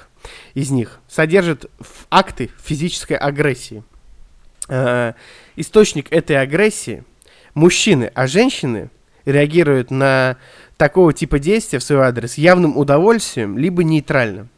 [0.55, 1.67] из них содержат
[2.11, 3.85] акты физической агрессии.
[4.69, 5.13] Э,
[5.55, 7.05] источник этой агрессии–
[7.55, 8.91] мужчины, а женщины
[9.29, 10.37] реагируют на
[10.77, 14.49] такого типа действия в свой адрес явным удовольствием, либо нейтральным.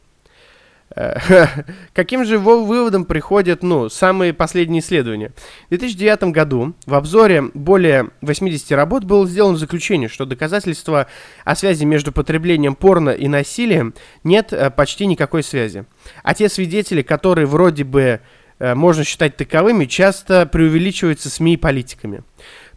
[0.95, 1.47] Э,
[1.93, 5.33] каким же выводом приходят, ну, самые последние исследования?
[5.67, 11.07] В 2009 году в обзоре более 80 работ было сделано заключение, что доказательства
[11.45, 15.85] о связи между потреблением порно и насилием нет э, почти никакой связи.
[16.23, 18.21] А те свидетели, которые вроде бы
[18.59, 22.23] э, можно считать таковыми, часто преувеличиваются СМИ и политиками.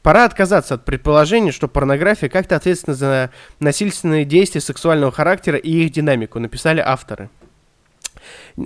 [0.04, 3.30] Пора отказаться от предположения, что порнография как-то ответственна за
[3.62, 7.30] насильственные действия сексуального характера и их динамику, написали авторы.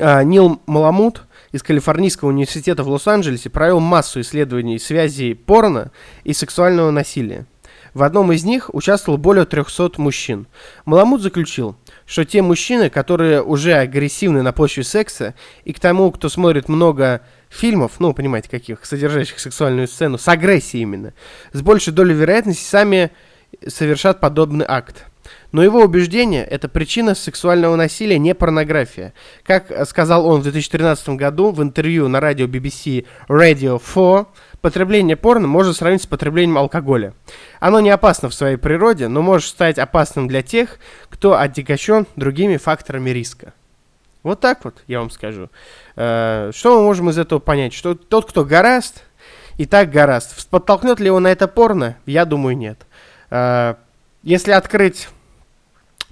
[0.02, 5.91] А, Нил Маламут из Калифорнийского университета в Лос-Анджелесе провел массу исследований связей порно
[6.23, 7.45] и сексуального насилия.
[7.93, 10.47] В одном из них участвовало более 300 мужчин.
[10.86, 16.30] Маламут заключил, что те мужчины, которые уже агрессивны на почве секса, и к тому, кто
[16.30, 21.14] смотрит много фильмов, ну, понимаете, каких, содержащих сексуальную сцену, с агрессией именно,
[21.54, 23.12] с большей долей вероятности сами
[23.68, 25.06] совершат подобный акт.
[25.52, 29.14] Но его убеждение– это причина сексуального насилия, не порнография.
[29.44, 34.26] Как сказал он в 2013 году в интервью на радио BBC Radio 4,
[34.62, 37.14] потребление порно можно сравнить с потреблением алкоголя.
[37.60, 40.80] Оно не опасно в своей природе, но может стать опасным для тех,
[41.10, 43.54] кто отягощен другими факторами риска.
[44.28, 45.50] Вот так вот, я вам скажу.
[45.96, 47.74] Э, что мы можем из этого понять?
[47.74, 49.06] Что тот, кто гораст,
[49.56, 50.50] и так гораст.
[50.50, 51.96] Подтолкнет ли его на это порно?
[52.06, 52.86] Я думаю, нет.
[53.30, 53.76] Э,
[54.24, 55.08] если открыть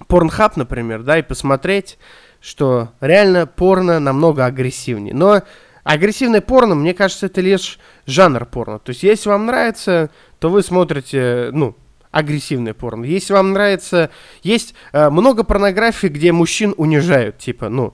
[0.08, 1.98] Порнхаб, например, да, и посмотреть,
[2.40, 5.14] что реально порно намного агрессивнее.
[5.14, 5.42] Но
[5.84, 8.78] агрессивное порно, мне кажется, это лишь жанр порно.
[8.78, 11.76] То есть, если вам нравится, то вы смотрите, ну,
[12.10, 13.04] агрессивное порно.
[13.04, 14.08] Если вам нравится...
[14.42, 17.92] Есть э, много порнографии, где мужчин унижают, типа, ну,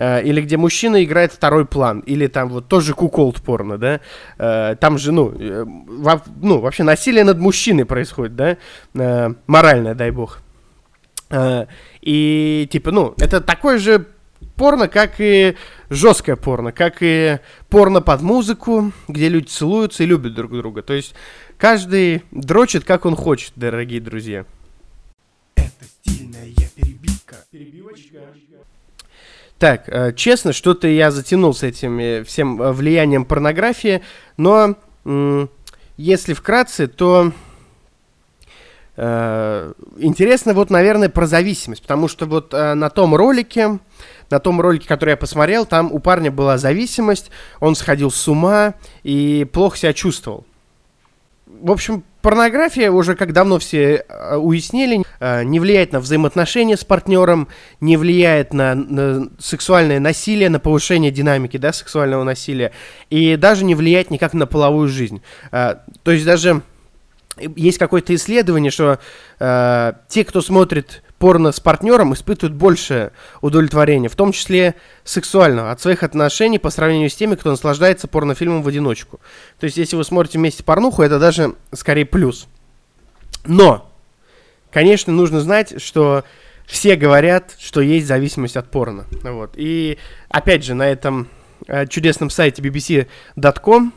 [0.00, 4.00] или где мужчина играет второй план, или там вот тоже куколд порно, да,
[4.38, 8.56] э, там же, ну, э, во, ну, вообще насилие над мужчиной происходит, да,
[8.94, 10.40] э, моральное, дай бог.
[11.30, 11.66] Э,
[12.00, 14.06] и типа, ну, это такое же
[14.56, 15.56] порно, как и
[15.88, 20.82] жесткое порно, как и порно под музыку, где люди целуются и любят друг друга.
[20.82, 21.14] То есть
[21.56, 24.44] каждый дрочит, как он хочет, дорогие друзья.
[25.56, 26.19] Это стильная
[29.60, 34.02] Так, э, честно, что-то я затянул с этим всем э, влиянием порнографии,
[34.36, 34.74] но
[35.96, 37.32] если вкратце, то
[39.02, 43.78] Э, интересно вот, наверное, про зависимость, потому что вот э, на том ролике,
[44.28, 48.74] на том ролике, который я посмотрел, там у парня была зависимость, он сходил с ума
[49.02, 50.44] и плохо себя чувствовал.
[51.60, 55.04] В общем, порнография уже как давно все э, уяснили,
[55.44, 57.48] не влияет на взаимоотношения с партнером,
[57.80, 62.72] не влияет на, на сексуальное насилие, на повышение динамики да, сексуального насилия,
[63.10, 65.22] и даже не влияет никак на половую жизнь.
[65.50, 66.62] То есть даже
[67.36, 68.98] есть какое-то исследование, что
[69.38, 75.78] э, те, кто смотрит порно с партнером, испытывают больше удовлетворения, в том числе сексуального, от
[75.78, 79.20] своих отношений по сравнению с теми, кто наслаждается порнофильмом в одиночку.
[79.60, 82.48] То есть, если вы смотрите вместе порнуху, это даже скорее плюс.
[83.44, 83.92] Но,
[84.72, 86.24] конечно, нужно знать, что
[86.64, 89.04] все говорят, что есть зависимость от порно.
[89.22, 89.50] Вот.
[89.56, 89.98] И,
[90.30, 91.28] опять же, на этом
[91.68, 93.92] э, чудесном сайте bbc.com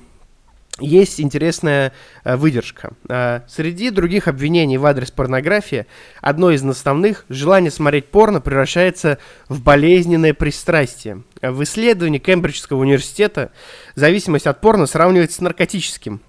[0.80, 2.94] есть интересная э, выдержка.
[3.08, 5.86] Э, среди других обвинений в адрес порнографии,
[6.22, 11.24] одно из наставных– желание смотреть порно превращается в болезненное пристрастие.
[11.42, 13.52] В исследовании Кембриджского университета
[13.96, 16.22] зависимость от порно сравнивается с наркотическим.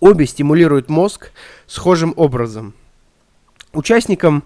[0.00, 1.30] Обе стимулируют мозг
[1.66, 2.74] схожим образом.
[3.72, 4.44] Участникам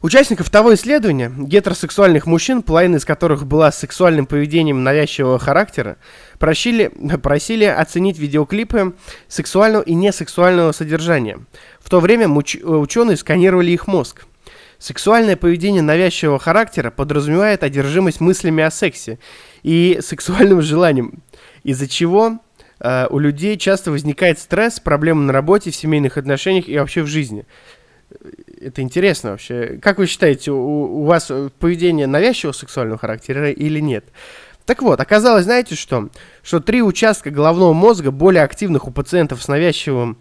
[0.00, 5.96] Участников того исследования, гетеросексуальных мужчин, половина из которых была сексуальным поведением навязчивого характера,
[6.38, 8.94] просили, просили оценить видеоклипы
[9.26, 11.40] сексуального и несексуального содержания.
[11.80, 14.24] В то время муч, ученые сканировали их мозг.
[14.78, 19.18] Сексуальное поведение навязчивого характера подразумевает одержимость мыслями о сексе
[19.64, 21.24] и сексуальным желанием,
[21.64, 22.38] из-за чего
[22.78, 27.08] э, у людей часто возникает стресс, проблемы на работе, в семейных отношениях и вообще в
[27.08, 27.44] жизни
[28.60, 29.78] это интересно вообще.
[29.82, 34.04] Как вы считаете, у, у вас поведение навязчивого сексуального характера или нет?
[34.68, 36.10] Так вот, оказалось, знаете что?
[36.42, 40.18] Что три участка головного мозга более активных у пациентов с навязчивым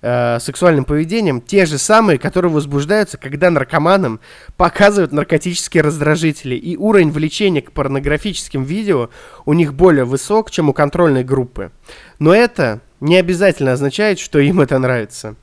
[0.00, 4.20] э, сексуальным поведением те же самые, которые возбуждаются, когда наркоманам
[4.56, 6.54] показывают наркотические раздражители.
[6.54, 9.10] И уровень влечения к порнографическим видео
[9.44, 11.72] у них более высок, чем у контрольной группы.
[12.20, 15.34] Но это не обязательно означает, что им это нравится.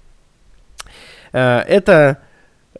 [1.33, 2.19] Э, это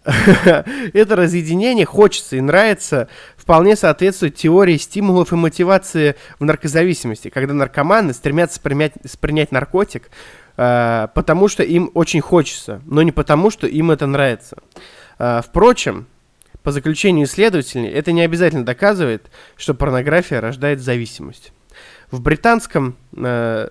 [0.93, 8.13] это разъединение хочется и нравится, вполне соответствует теории стимулов и мотивации в наркозависимости, когда наркоманы
[8.13, 10.10] стремятся принять, принять наркотик,
[10.56, 14.58] э, потому что им очень хочется, но не потому, что им это нравится.
[15.20, 16.08] Э, впрочем,
[16.63, 21.52] по заключению исследователей, это не обязательно доказывает, что порнография рождает зависимость.
[22.12, 23.67] В британском э,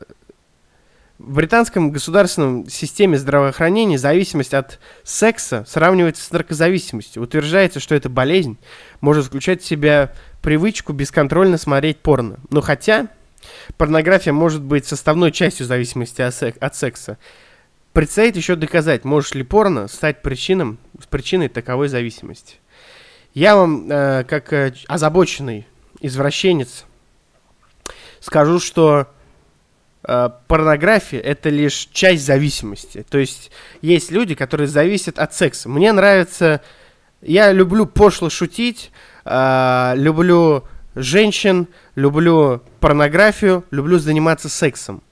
[1.19, 7.23] в британском государственном системе здравоохранения зависимость от секса сравнивается с наркозависимостью.
[7.23, 8.59] Утверждается, что эта болезнь
[9.01, 12.39] может включать в себя привычку бесконтрольно смотреть порно.
[12.51, 13.09] Но хотя
[13.79, 17.17] порнография может быть составной частью зависимости от секса,
[17.95, 22.57] предстоит еще доказать, может ли порно стать причином, причиной таковой зависимости.
[23.33, 25.67] Я вам, э, как э, озабоченный
[26.01, 26.85] извращенец,
[28.21, 29.09] скажу, что
[30.47, 33.05] порнография это лишь часть зависимости.
[33.09, 33.51] То есть
[33.83, 35.69] есть люди, которые зависят от секса.
[35.69, 36.61] Мне нравится,
[37.23, 38.93] я люблю пошло шутить,
[39.25, 40.65] э, люблю
[40.95, 41.67] женщин,
[41.97, 45.03] люблю порнографию, люблю заниматься сексом.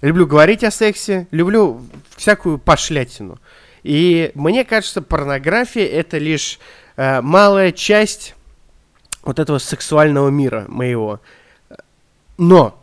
[0.00, 1.80] Люблю говорить о сексе, люблю
[2.16, 3.38] всякую пошлятину.
[3.82, 6.58] И мне кажется, порнография это лишь
[6.96, 8.34] э, малая часть
[9.22, 11.20] вот этого сексуального мира моего.
[12.38, 12.80] Но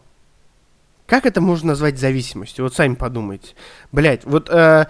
[1.13, 2.65] как это можно назвать зависимостью?
[2.65, 3.49] Вот сами подумайте.
[3.91, 4.87] Блять, вот э,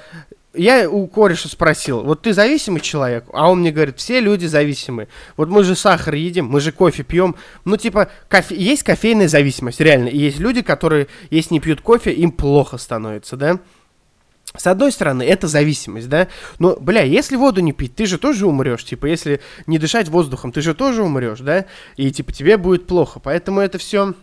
[0.53, 3.25] я у кореша спросил, вот ты зависимый человек?
[3.33, 5.09] А он мне говорит, все люди зависимы.
[5.35, 7.35] Вот мы же сахар едим, мы же кофе пьем.
[7.65, 8.55] Ну, типа, кофе...
[8.55, 10.07] есть кофейная зависимость, реально.
[10.07, 13.59] И есть люди, которые, если не пьют кофе, им плохо становится, да?
[14.55, 16.29] С одной стороны, это зависимость, да?
[16.57, 18.85] Но, бля, если воду не пить, ты же тоже умрешь.
[18.85, 21.65] Типа, если не дышать воздухом, ты же тоже умрешь, да?
[21.97, 23.19] И, типа, тебе будет плохо.
[23.19, 24.13] Поэтому это все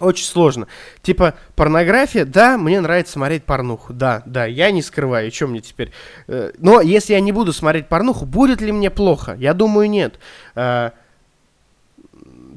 [0.00, 0.68] очень сложно.
[1.02, 3.92] Типа, порнография, да, мне нравится смотреть порнуху.
[3.92, 5.92] Да, да, я не скрываю, что мне теперь.
[6.28, 9.34] Э, но если я не буду смотреть порнуху, будет ли мне плохо?
[9.38, 10.20] Я думаю, нет.
[10.54, 10.90] Э,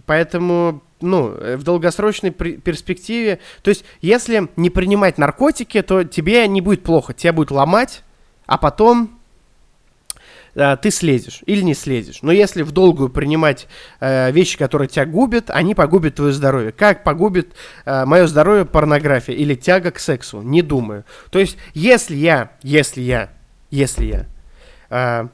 [0.05, 6.61] поэтому, ну, э, в долгосрочной перспективе, то есть, если не принимать наркотики, то тебе не
[6.61, 8.03] будет плохо, тебя будет ломать,
[8.45, 9.20] а потом
[10.77, 12.19] ты слезешь или не слезешь.
[12.21, 13.67] Но если в долгую принимать
[13.99, 16.71] э, вещи, которые тебя губят, они погубят твое здоровье.
[16.71, 17.53] Как погубит
[17.85, 20.41] э, мое здоровье порнография или тяга к сексу?
[20.41, 21.05] Не думаю.
[21.29, 23.29] То есть, если я, если я,
[23.69, 24.25] если я
[24.89, 25.27] э,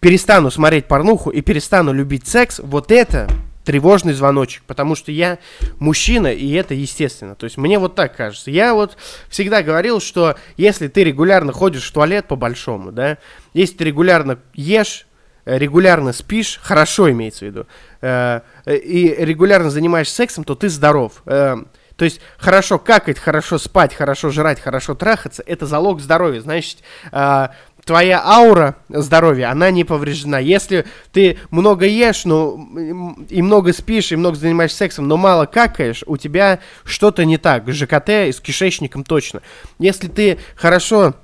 [0.00, 3.28] перестану смотреть порнуху и перестану любить секс, вот это
[3.64, 5.38] тревожный звоночек, потому что я
[5.78, 7.34] мужчина, и это естественно.
[7.34, 8.50] То есть мне вот так кажется.
[8.50, 8.96] Я вот
[9.28, 13.18] всегда говорил, что если ты регулярно ходишь в туалет по-большому, да,
[13.54, 15.06] если ты регулярно ешь,
[15.44, 17.66] э, регулярно спишь, хорошо имеется в виду,
[18.02, 21.22] э, и регулярно занимаешься сексом, то ты здоров.
[21.26, 21.56] Э,
[21.96, 26.40] то есть хорошо какать, хорошо спать, хорошо жрать, хорошо трахаться, это залог здоровья.
[26.40, 26.78] Значит,
[27.12, 27.48] э,
[27.84, 30.38] твоя аура здоровья, она не повреждена.
[30.38, 36.02] Если ты много ешь, ну, и много спишь, и много занимаешься сексом, но мало какаешь,
[36.06, 37.68] у тебя что-то не так.
[37.68, 39.42] ЖКТ с кишечником точно.
[39.78, 41.14] Если ты хорошо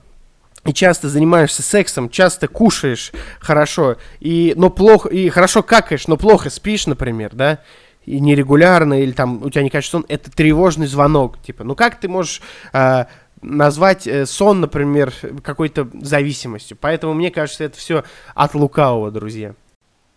[0.67, 6.51] и часто занимаешься сексом, часто кушаешь хорошо, и, но плохо, и хорошо какаешь, но плохо
[6.51, 7.61] спишь, например, да,
[8.05, 11.41] и нерегулярно, или там у тебя не качество сон, это тревожный звонок.
[11.43, 12.43] Типа, ну как ты можешь
[12.73, 13.05] э,
[13.43, 16.77] назвать э, сон, например, какой-то зависимостью.
[16.81, 19.55] Поэтому мне кажется, это все от лукавого, друзья.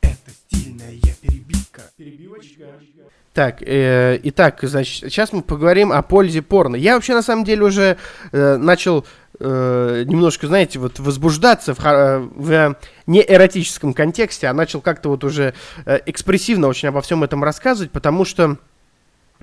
[0.01, 1.81] Это стильная перебивка.
[1.97, 2.65] Перебивочка.
[3.33, 6.75] Так, э, итак, значит, сейчас мы поговорим о пользе порно.
[6.75, 7.97] Я вообще на самом деле уже
[8.31, 9.07] э, начал
[9.39, 12.75] э, немножко, знаете, вот возбуждаться в, в
[13.07, 15.55] неэротическом контексте, а начал как-то вот уже
[15.85, 18.57] э, экспрессивно очень обо всем этом рассказывать, потому что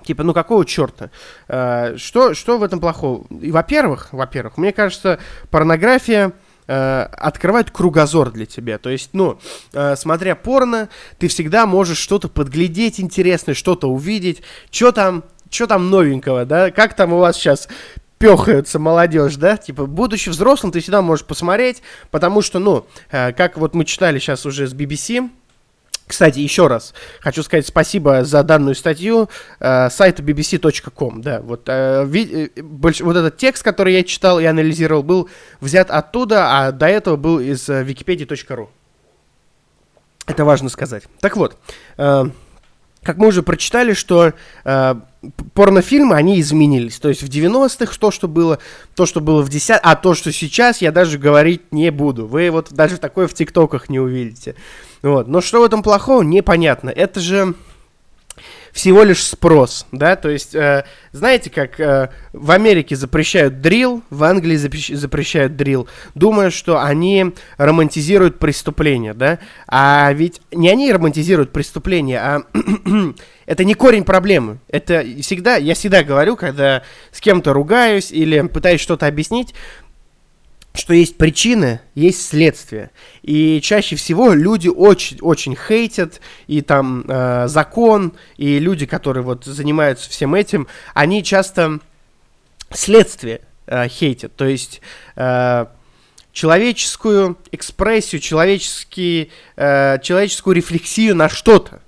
[0.05, 1.11] Типа, ну какого черта?
[1.49, 3.27] Э, что, что в этом плохого?
[3.41, 5.19] И, во-первых, во-первых, мне кажется,
[5.51, 6.33] порнография
[6.67, 8.79] э, открывает кругозор для тебя.
[8.79, 9.39] То есть, ну,
[9.73, 15.90] э, смотря порно, ты всегда можешь что-то подглядеть интересное, что-то увидеть, что там, что там
[15.90, 16.71] новенького, да?
[16.71, 17.69] Как там у вас сейчас
[18.19, 23.75] пехаются молодежь, да, типа, будучи взрослым, ты всегда можешь посмотреть, потому что, ну, как вот
[23.75, 25.31] мы читали сейчас уже с BBC,
[26.11, 29.31] кстати, еще раз хочу сказать спасибо за данную статью
[29.61, 31.23] э, сайта bbc.com.
[31.23, 35.29] Да, вот, э, ви, э, больш, вот этот текст, который я читал и анализировал, был
[35.61, 38.69] взят оттуда, а до этого был из э, wikipedia.ru.
[40.27, 41.04] Это важно сказать.
[41.21, 41.56] Так вот,
[41.96, 42.25] э,
[43.02, 44.33] как мы уже прочитали, что
[44.65, 44.94] э,
[45.54, 46.98] порнофильмы, они изменились.
[46.98, 48.58] То есть в 90-х то, что было,
[48.94, 52.27] то, что было в 10 а то, что сейчас, я даже говорить не буду.
[52.27, 54.54] Вы вот даже такое в ТикТоках не увидите.
[55.03, 55.29] Вот.
[55.29, 56.90] Но что в этом плохого, непонятно.
[56.90, 57.55] Это же
[58.73, 64.23] всего лишь спрос, да, то есть, э, знаете, как э, в Америке запрещают дрил, в
[64.23, 71.53] Англии запрещ- запрещают дрил, думая, что они романтизируют преступление, да, а ведь не они романтизируют
[71.53, 72.42] преступление, а
[73.46, 78.81] это не корень проблемы, это всегда, я всегда говорю, когда с кем-то ругаюсь или пытаюсь
[78.81, 79.53] что-то объяснить,
[80.73, 82.90] что есть причины, есть следствие.
[83.23, 90.08] И чаще всего люди очень-очень хейтят, и там э, закон, и люди, которые вот занимаются
[90.10, 91.81] всем этим, они часто
[92.73, 94.37] следствие э, хейтят.
[94.37, 94.81] То есть
[95.16, 95.66] э,
[96.33, 101.83] человеческую экспрессию, человеческий, э, человеческую рефлексию на что-то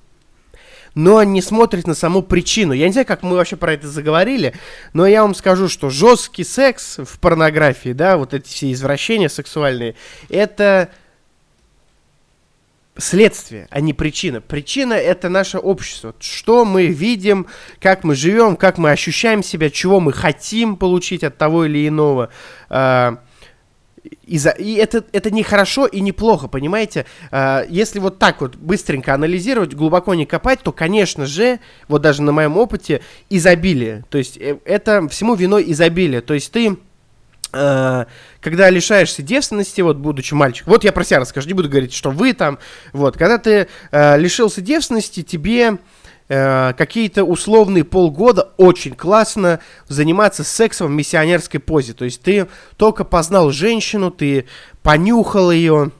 [0.94, 2.72] но не смотрит на саму причину.
[2.72, 4.54] Я не знаю, как мы вообще про это заговорили,
[4.92, 9.94] но я вам скажу, что жесткий секс в порнографии, да, вот эти все извращения сексуальные,
[10.28, 10.90] это
[12.96, 14.40] следствие, а не причина.
[14.40, 16.14] Причина это наше общество.
[16.20, 17.46] Что мы видим,
[17.80, 22.30] как мы живем, как мы ощущаем себя, чего мы хотим получить от того или иного.
[24.26, 27.06] И, за, и это, это не хорошо и не плохо, понимаете?
[27.30, 32.22] А, если вот так вот быстренько анализировать, глубоко не копать, то, конечно же, вот даже
[32.22, 34.04] на моем опыте, изобилие.
[34.10, 36.20] То есть э, это всему виной изобилие.
[36.20, 36.76] То есть ты
[37.52, 38.06] а,
[38.40, 42.10] когда лишаешься девственности, вот будучи мальчиком, вот я про себя расскажу, не буду говорить, что
[42.10, 42.58] вы там,
[42.92, 45.78] вот, когда ты э, лишился девственности, тебе
[46.34, 51.92] Э, какие-то условные полгода очень классно заниматься сексом в миссионерской позе.
[51.92, 54.46] То есть ты только познал женщину, ты
[54.82, 55.90] понюхал ее,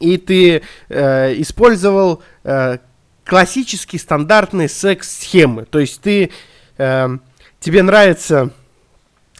[0.00, 2.78] и ты э, использовал э,
[3.24, 5.64] классические стандартные секс-схемы.
[5.64, 6.32] То есть ты,
[6.78, 7.18] э,
[7.60, 8.50] тебе нравится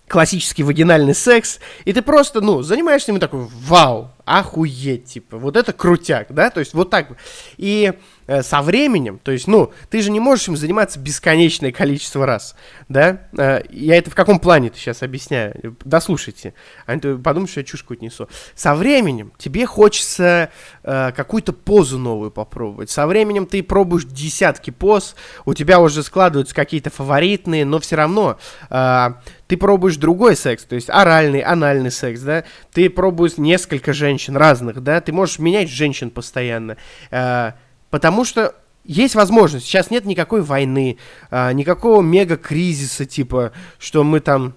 [0.07, 5.73] классический вагинальный секс, и ты просто, ну, занимаешься им такой, вау, охуеть, типа, вот это
[5.73, 7.17] крутяк, да, то есть вот так.
[7.57, 7.95] И
[8.27, 12.55] со временем, то есть, ну, ты же не можешь им заниматься бесконечное количество раз,
[12.89, 13.23] да?
[13.37, 15.77] Э, я это в каком плане ты сейчас объясняю?
[15.85, 16.55] Дослушайте,
[16.87, 18.29] а то подумают, что я чушь какую-то несу.
[18.55, 20.51] Со временем тебе хочется
[20.83, 22.91] э, какую-то позу новую попробовать.
[22.91, 28.39] Со временем ты пробуешь десятки поз, у тебя уже складываются какие-то фаворитные, но все равно
[28.71, 29.09] э,
[29.49, 32.45] ты пробуешь другой секс, то есть оральный, анальный секс, да?
[32.73, 35.01] Ты пробуешь несколько женщин разных, да?
[35.01, 36.77] Ты можешь менять женщин постоянно.
[37.11, 37.53] Э,
[37.93, 39.67] Потому что есть возможность.
[39.67, 40.97] Сейчас нет никакой войны,
[41.31, 44.55] а, никакого мега-кризиса, типа, что мы там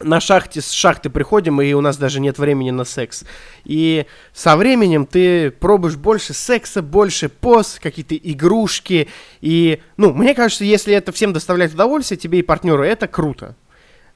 [0.00, 3.24] на шахте с шахты приходим, и у нас даже нет времени на секс.
[3.64, 9.08] И со временем ты пробуешь больше секса, больше поз, какие-то игрушки.
[9.42, 13.54] И, ну, мне кажется, если это всем доставляет удовольствие, тебе и партнеру, это круто.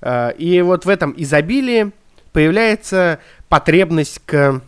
[0.01, 1.93] А, и вот в этом изобилии
[2.33, 3.19] появляется
[3.51, 4.63] потребность к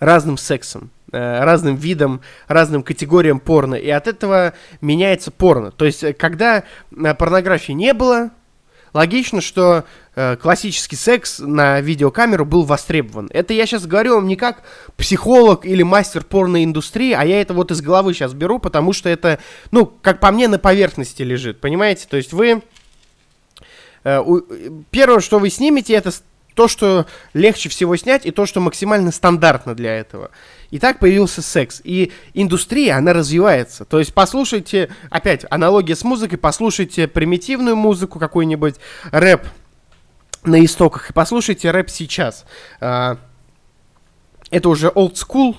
[0.00, 0.90] разным сексам.
[1.10, 3.76] Э, разным видам, разным категориям порно.
[3.76, 4.52] И от этого
[4.82, 5.70] меняется порно.
[5.70, 8.30] То есть, э, когда э, порнографии не было,
[8.92, 9.84] логично, что
[10.42, 13.30] классический секс на видеокамеру был востребован.
[13.32, 14.64] Это я сейчас говорю вам не как
[14.96, 19.38] психолог или мастер порноиндустрии, а я это вот из головы сейчас беру, потому что это,
[19.70, 22.08] ну, как по мне, на поверхности лежит, понимаете?
[22.10, 22.62] То есть вы...
[24.02, 26.10] Первое, что вы снимете, это
[26.58, 30.32] то, что легче всего снять, и то, что максимально стандартно для этого.
[30.70, 31.80] И так появился секс.
[31.82, 33.84] И индустрия, она развивается.
[33.84, 38.74] То есть послушайте, опять, аналогия с музыкой, послушайте примитивную музыку, какой-нибудь
[39.10, 39.46] рэп
[40.44, 42.44] на истоках, и послушайте рэп сейчас.
[42.80, 43.18] А,
[44.50, 45.56] это уже old school,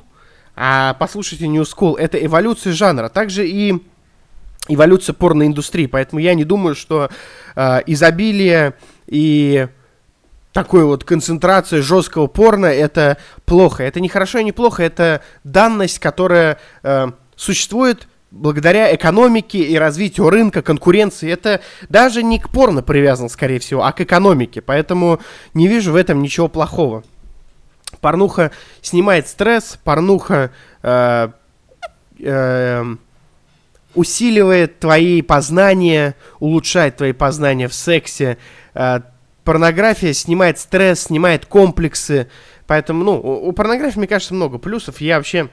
[0.56, 1.98] а послушайте new school.
[1.98, 3.10] Это эволюция жанра.
[3.10, 3.84] Также и
[4.68, 5.88] эволюция порноиндустрии.
[5.88, 7.10] Поэтому я не думаю, что
[7.56, 8.76] э, изобилие
[9.08, 9.68] и
[10.64, 13.84] такой вот концентрация жесткого порно это плохо.
[13.84, 20.30] Это не хорошо и не плохо, это данность, которая э, существует благодаря экономике и развитию
[20.30, 21.32] рынка, конкуренции.
[21.32, 24.60] Это даже не к порно привязано, скорее всего, а к экономике.
[24.60, 25.22] Поэтому
[25.54, 27.06] не вижу в этом ничего плохого.
[28.02, 28.52] Порнуха
[28.82, 30.52] снимает стресс, порнуха
[30.84, 31.30] э,
[32.20, 32.86] э,
[33.96, 38.38] усиливает твои познания, улучшает твои познания в сексе.
[38.74, 39.00] Э,
[39.50, 42.30] порнография снимает стресс, снимает комплексы.
[42.68, 45.02] Поэтому, ну, у, у порнографии, мне кажется, много плюсов.
[45.02, 45.50] Я вообще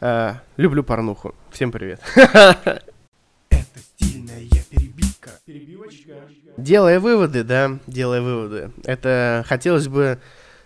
[0.00, 1.34] э, люблю порнуху.
[1.52, 2.00] Всем привет.
[2.16, 5.32] Это стильная перебивка.
[5.44, 6.14] Перебивочка.
[6.56, 8.70] Делая выводы, да, делая выводы.
[8.84, 10.18] Это хотелось бы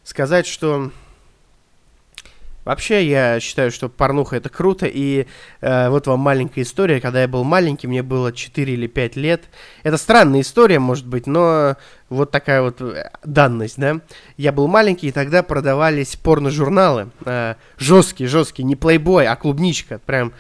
[0.05, 0.93] сказать, что
[2.65, 5.27] Вообще, я считаю, что порнуха это круто, и
[5.61, 7.01] э, вот вам маленькая история.
[7.01, 9.45] Когда я был маленький, мне было 4 или 5 лет.
[9.83, 11.77] Это странная история, может быть, но
[12.09, 14.01] вот такая вот э, данность, да.
[14.39, 17.11] Я был маленький, и тогда продавались порно-журналы.
[17.27, 19.99] Э, жесткие, жесткие, не плейбой, а клубничка.
[19.99, 20.33] Прям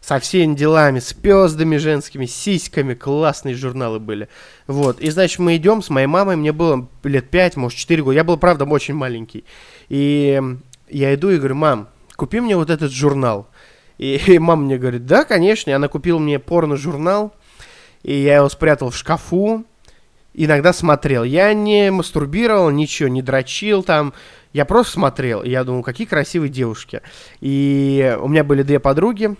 [0.00, 4.28] со всеми делами, с пездами женскими, с сиськами, классные журналы были.
[4.66, 8.14] Вот, и, значит, мы идем с моей мамой, мне было лет 5, может, 4 года,
[8.16, 9.44] я был, правда, очень маленький.
[9.88, 10.42] И
[10.98, 13.48] я иду и говорю, мам, купи мне вот этот журнал.
[13.98, 17.32] И, и мама мне говорит, да, конечно, и она купила мне порно-журнал,
[18.02, 19.64] и я его спрятал в шкафу,
[20.34, 21.24] иногда смотрел.
[21.24, 24.12] Я не мастурбировал, ничего, не дрочил там,
[24.52, 25.42] я просто смотрел.
[25.42, 27.00] И я думал, какие красивые девушки.
[27.40, 29.36] И у меня были две подруги,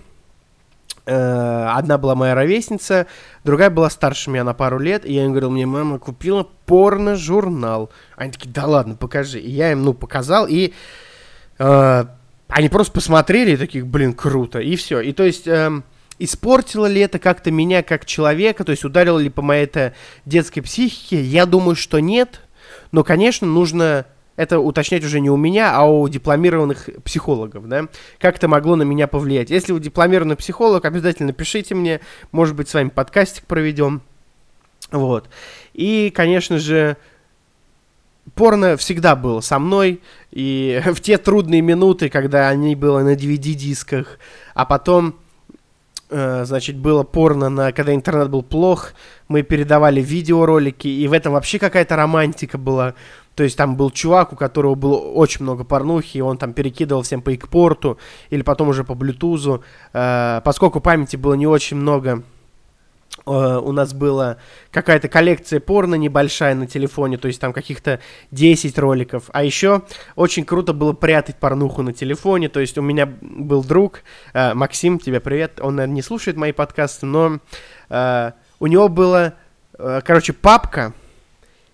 [1.07, 3.07] э, одна была моя ровесница,
[3.45, 7.91] другая была старше меня на пару лет, и я им говорил, мне мама купила порно-журнал.
[8.17, 9.41] Они такие, да ладно, покажи.
[9.41, 10.73] И я им, ну, показал, и
[11.59, 15.01] они просто посмотрели и такие, блин, круто, и все.
[15.01, 15.47] И то есть...
[15.47, 15.83] Э,
[16.19, 19.93] испортило ли это как-то меня как человека, то есть ударило ли по моей это
[20.25, 21.21] детской психике?
[21.21, 22.43] Я думаю, что нет.
[22.93, 27.89] Но, конечно, нужно это уточнять уже не у меня, а у дипломированных психологов, да?
[28.19, 29.51] Как это могло на меня повлиять?
[29.51, 32.01] Если вы дипломированный психолог, обязательно пишите мне,
[32.31, 34.03] может быть, с вами подкастик проведем.
[34.91, 35.29] Вот.
[35.75, 36.97] И, конечно же,
[38.35, 40.01] порно всегда было со мной,
[40.31, 44.19] и в те трудные минуты, когда они были на DVD-дисках,
[44.55, 45.17] а потом,
[46.11, 48.93] э, значит, было порно, на, когда интернет был плох,
[49.29, 52.95] мы передавали видеоролики, и в этом вообще какая-то романтика была.
[53.35, 57.03] То есть там был чувак, у которого было очень много порнухи, и он там перекидывал
[57.03, 57.99] всем по экпорту,
[58.29, 59.65] или потом уже по блютузу.
[59.93, 62.23] Э, поскольку памяти было не очень много,
[63.25, 64.39] у нас была
[64.71, 68.01] какая-то коллекция порно небольшая на телефоне, то есть там каких-то
[68.31, 69.31] 10 роликов.
[69.33, 69.83] А еще
[70.17, 74.03] очень круто было прятать порнуху на телефоне, то есть у меня был друг,
[74.35, 77.39] uh, Максим, тебе привет, он, наверное, не слушает мои подкасты, но
[77.89, 79.35] uh, у него была,
[79.77, 80.93] короче, папка,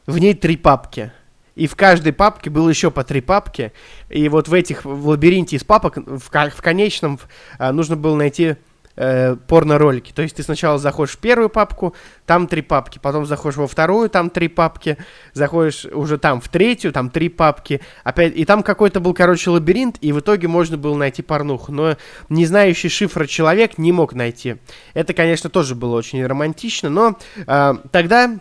[0.07, 1.13] в ней три папки.
[1.55, 3.73] И в каждой папке было еще по три папки.
[4.09, 7.19] И вот в этих, в лабиринте из папок, в, в конечном,
[7.59, 8.57] нужно было найти
[8.99, 10.13] э, порно-ролики.
[10.13, 11.95] То есть ты сначала заходишь в первую папку,
[12.27, 14.99] там три папки, потом заходишь во вторую, там три папки,
[15.33, 19.99] заходишь уже там в третью, там три папки, опять, и там какой-то был, короче, лабиринт,
[20.01, 21.97] и в итоге можно было найти порнуху, но
[22.29, 24.57] не знающий шифра человек не мог найти.
[24.95, 28.39] Это, конечно, тоже было очень романтично, но э, тогда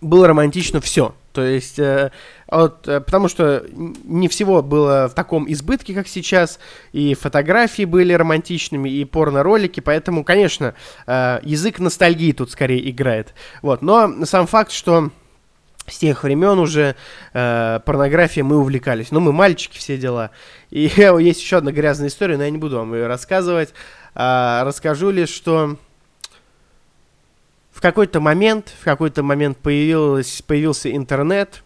[0.00, 1.14] было романтично все.
[1.32, 2.10] То есть, э,
[2.48, 6.58] от, э, потому что не всего было в таком избытке, как сейчас,
[6.92, 10.74] и фотографии были романтичными, и порно-ролики, поэтому, конечно,
[11.06, 13.34] э, язык ностальгии тут скорее играет.
[13.62, 15.10] Вот, но сам факт, что
[15.86, 16.96] с тех времен уже
[17.32, 19.10] э, порнографией мы увлекались.
[19.10, 20.30] Ну, мы мальчики, все дела.
[20.70, 23.74] И есть еще одна грязная история, но я не буду вам ее рассказывать.
[24.14, 25.76] Э, расскажу лишь, что
[27.78, 31.62] в какой-то момент, в какой-то момент появилось, появился интернет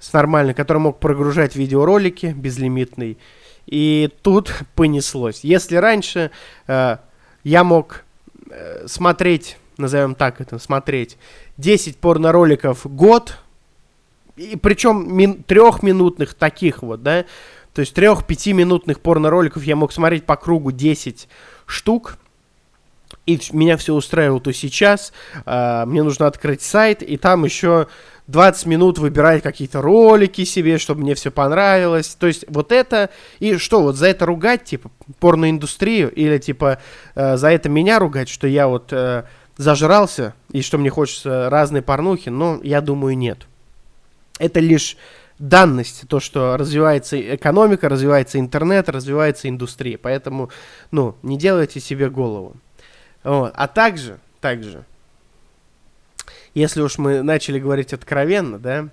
[0.00, 3.18] с нормальный, который мог прогружать видеоролики безлимитный.
[3.66, 5.44] И тут понеслось.
[5.44, 6.32] Если раньше
[6.66, 6.96] э,
[7.44, 8.02] я мог
[8.50, 11.16] э, смотреть, назовем так это, смотреть
[11.56, 13.38] 10 порнороликов в год,
[14.34, 17.26] и причем мин, трехминутных таких вот, да,
[17.74, 21.28] то есть трех-пятиминутных порнороликов я мог смотреть по кругу 10
[21.66, 22.16] штук,
[23.26, 25.12] и меня все устраивало, то сейчас
[25.46, 27.86] э, мне нужно открыть сайт, и там еще
[28.26, 32.16] 20 минут выбирать какие-то ролики себе, чтобы мне все понравилось.
[32.18, 36.78] То есть вот это, и что, вот за это ругать, типа, порноиндустрию, или типа
[37.14, 39.24] э, за это меня ругать, что я вот э,
[39.56, 43.46] зажрался, и что мне хочется разные порнухи, но я думаю, нет.
[44.38, 44.96] Это лишь
[45.38, 49.98] данность, то, что развивается экономика, развивается интернет, развивается индустрия.
[49.98, 50.50] Поэтому,
[50.90, 52.56] ну, не делайте себе голову.
[53.24, 53.52] Вот.
[53.54, 54.84] А также, также,
[56.54, 58.88] если уж мы начали говорить откровенно, да,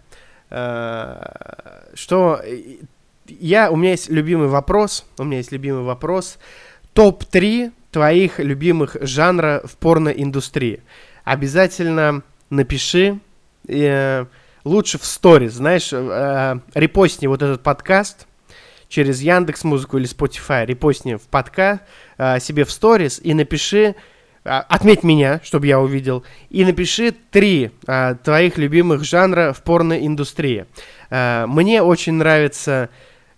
[0.50, 2.42] э, что
[3.28, 6.38] я, у меня есть любимый вопрос, у меня есть любимый вопрос,
[6.94, 10.82] топ-3 твоих любимых жанра в порноиндустрии.
[11.24, 13.20] Обязательно напиши,
[13.68, 14.26] э,
[14.64, 18.28] лучше в сторис, знаешь, э, репостни вот этот подкаст,
[18.88, 21.82] через Яндекс Музыку или Spotify, репостни в подкаст
[22.18, 23.96] э, себе в сторис и напиши
[24.50, 30.66] отметь меня, чтобы я увидел, и напиши три а, твоих любимых жанра в порноиндустрии.
[31.10, 32.90] А, мне очень нравится,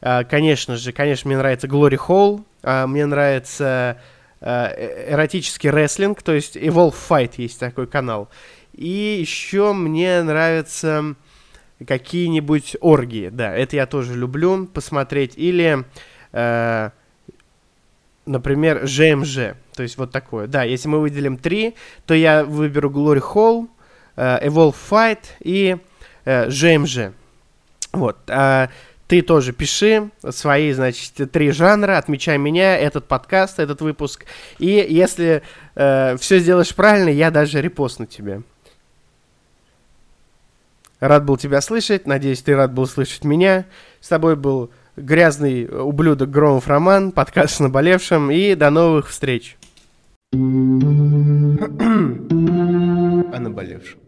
[0.02, 4.00] а, конечно же, конечно, мне нравится Glory Hall, а, мне нравится
[4.40, 8.30] а, э, эротический рестлинг, то есть Evolve Fight есть такой канал.
[8.74, 11.16] И еще мне нравятся
[11.86, 15.34] какие-нибудь оргии, да, это я тоже люблю посмотреть.
[15.36, 15.84] Или
[16.32, 16.90] э,
[18.26, 19.56] например, ЖМЖ.
[19.74, 20.48] То есть вот такое.
[20.48, 23.68] Да, если мы выделим три, то я выберу Glory Hall,
[24.16, 25.78] э, Evolve Fight и
[26.26, 27.14] э, ЖМЖ.
[27.94, 28.18] Вот.
[28.28, 28.70] А
[29.08, 34.26] ты тоже пиши свои, значит, три жанра, отмечай меня, этот подкаст, этот выпуск.
[34.58, 35.44] И если
[35.76, 38.42] э, все сделаешь правильно, я даже репостну тебе.
[41.02, 42.06] Рад был тебя слышать.
[42.06, 43.66] Надеюсь, ты рад был слышать меня.
[44.00, 48.32] С тобой был грязный ублюдок Громов Роман, подкаст с наболевшим.
[48.32, 49.58] И до новых встреч.
[50.34, 50.38] О
[53.40, 54.01] наболевшем.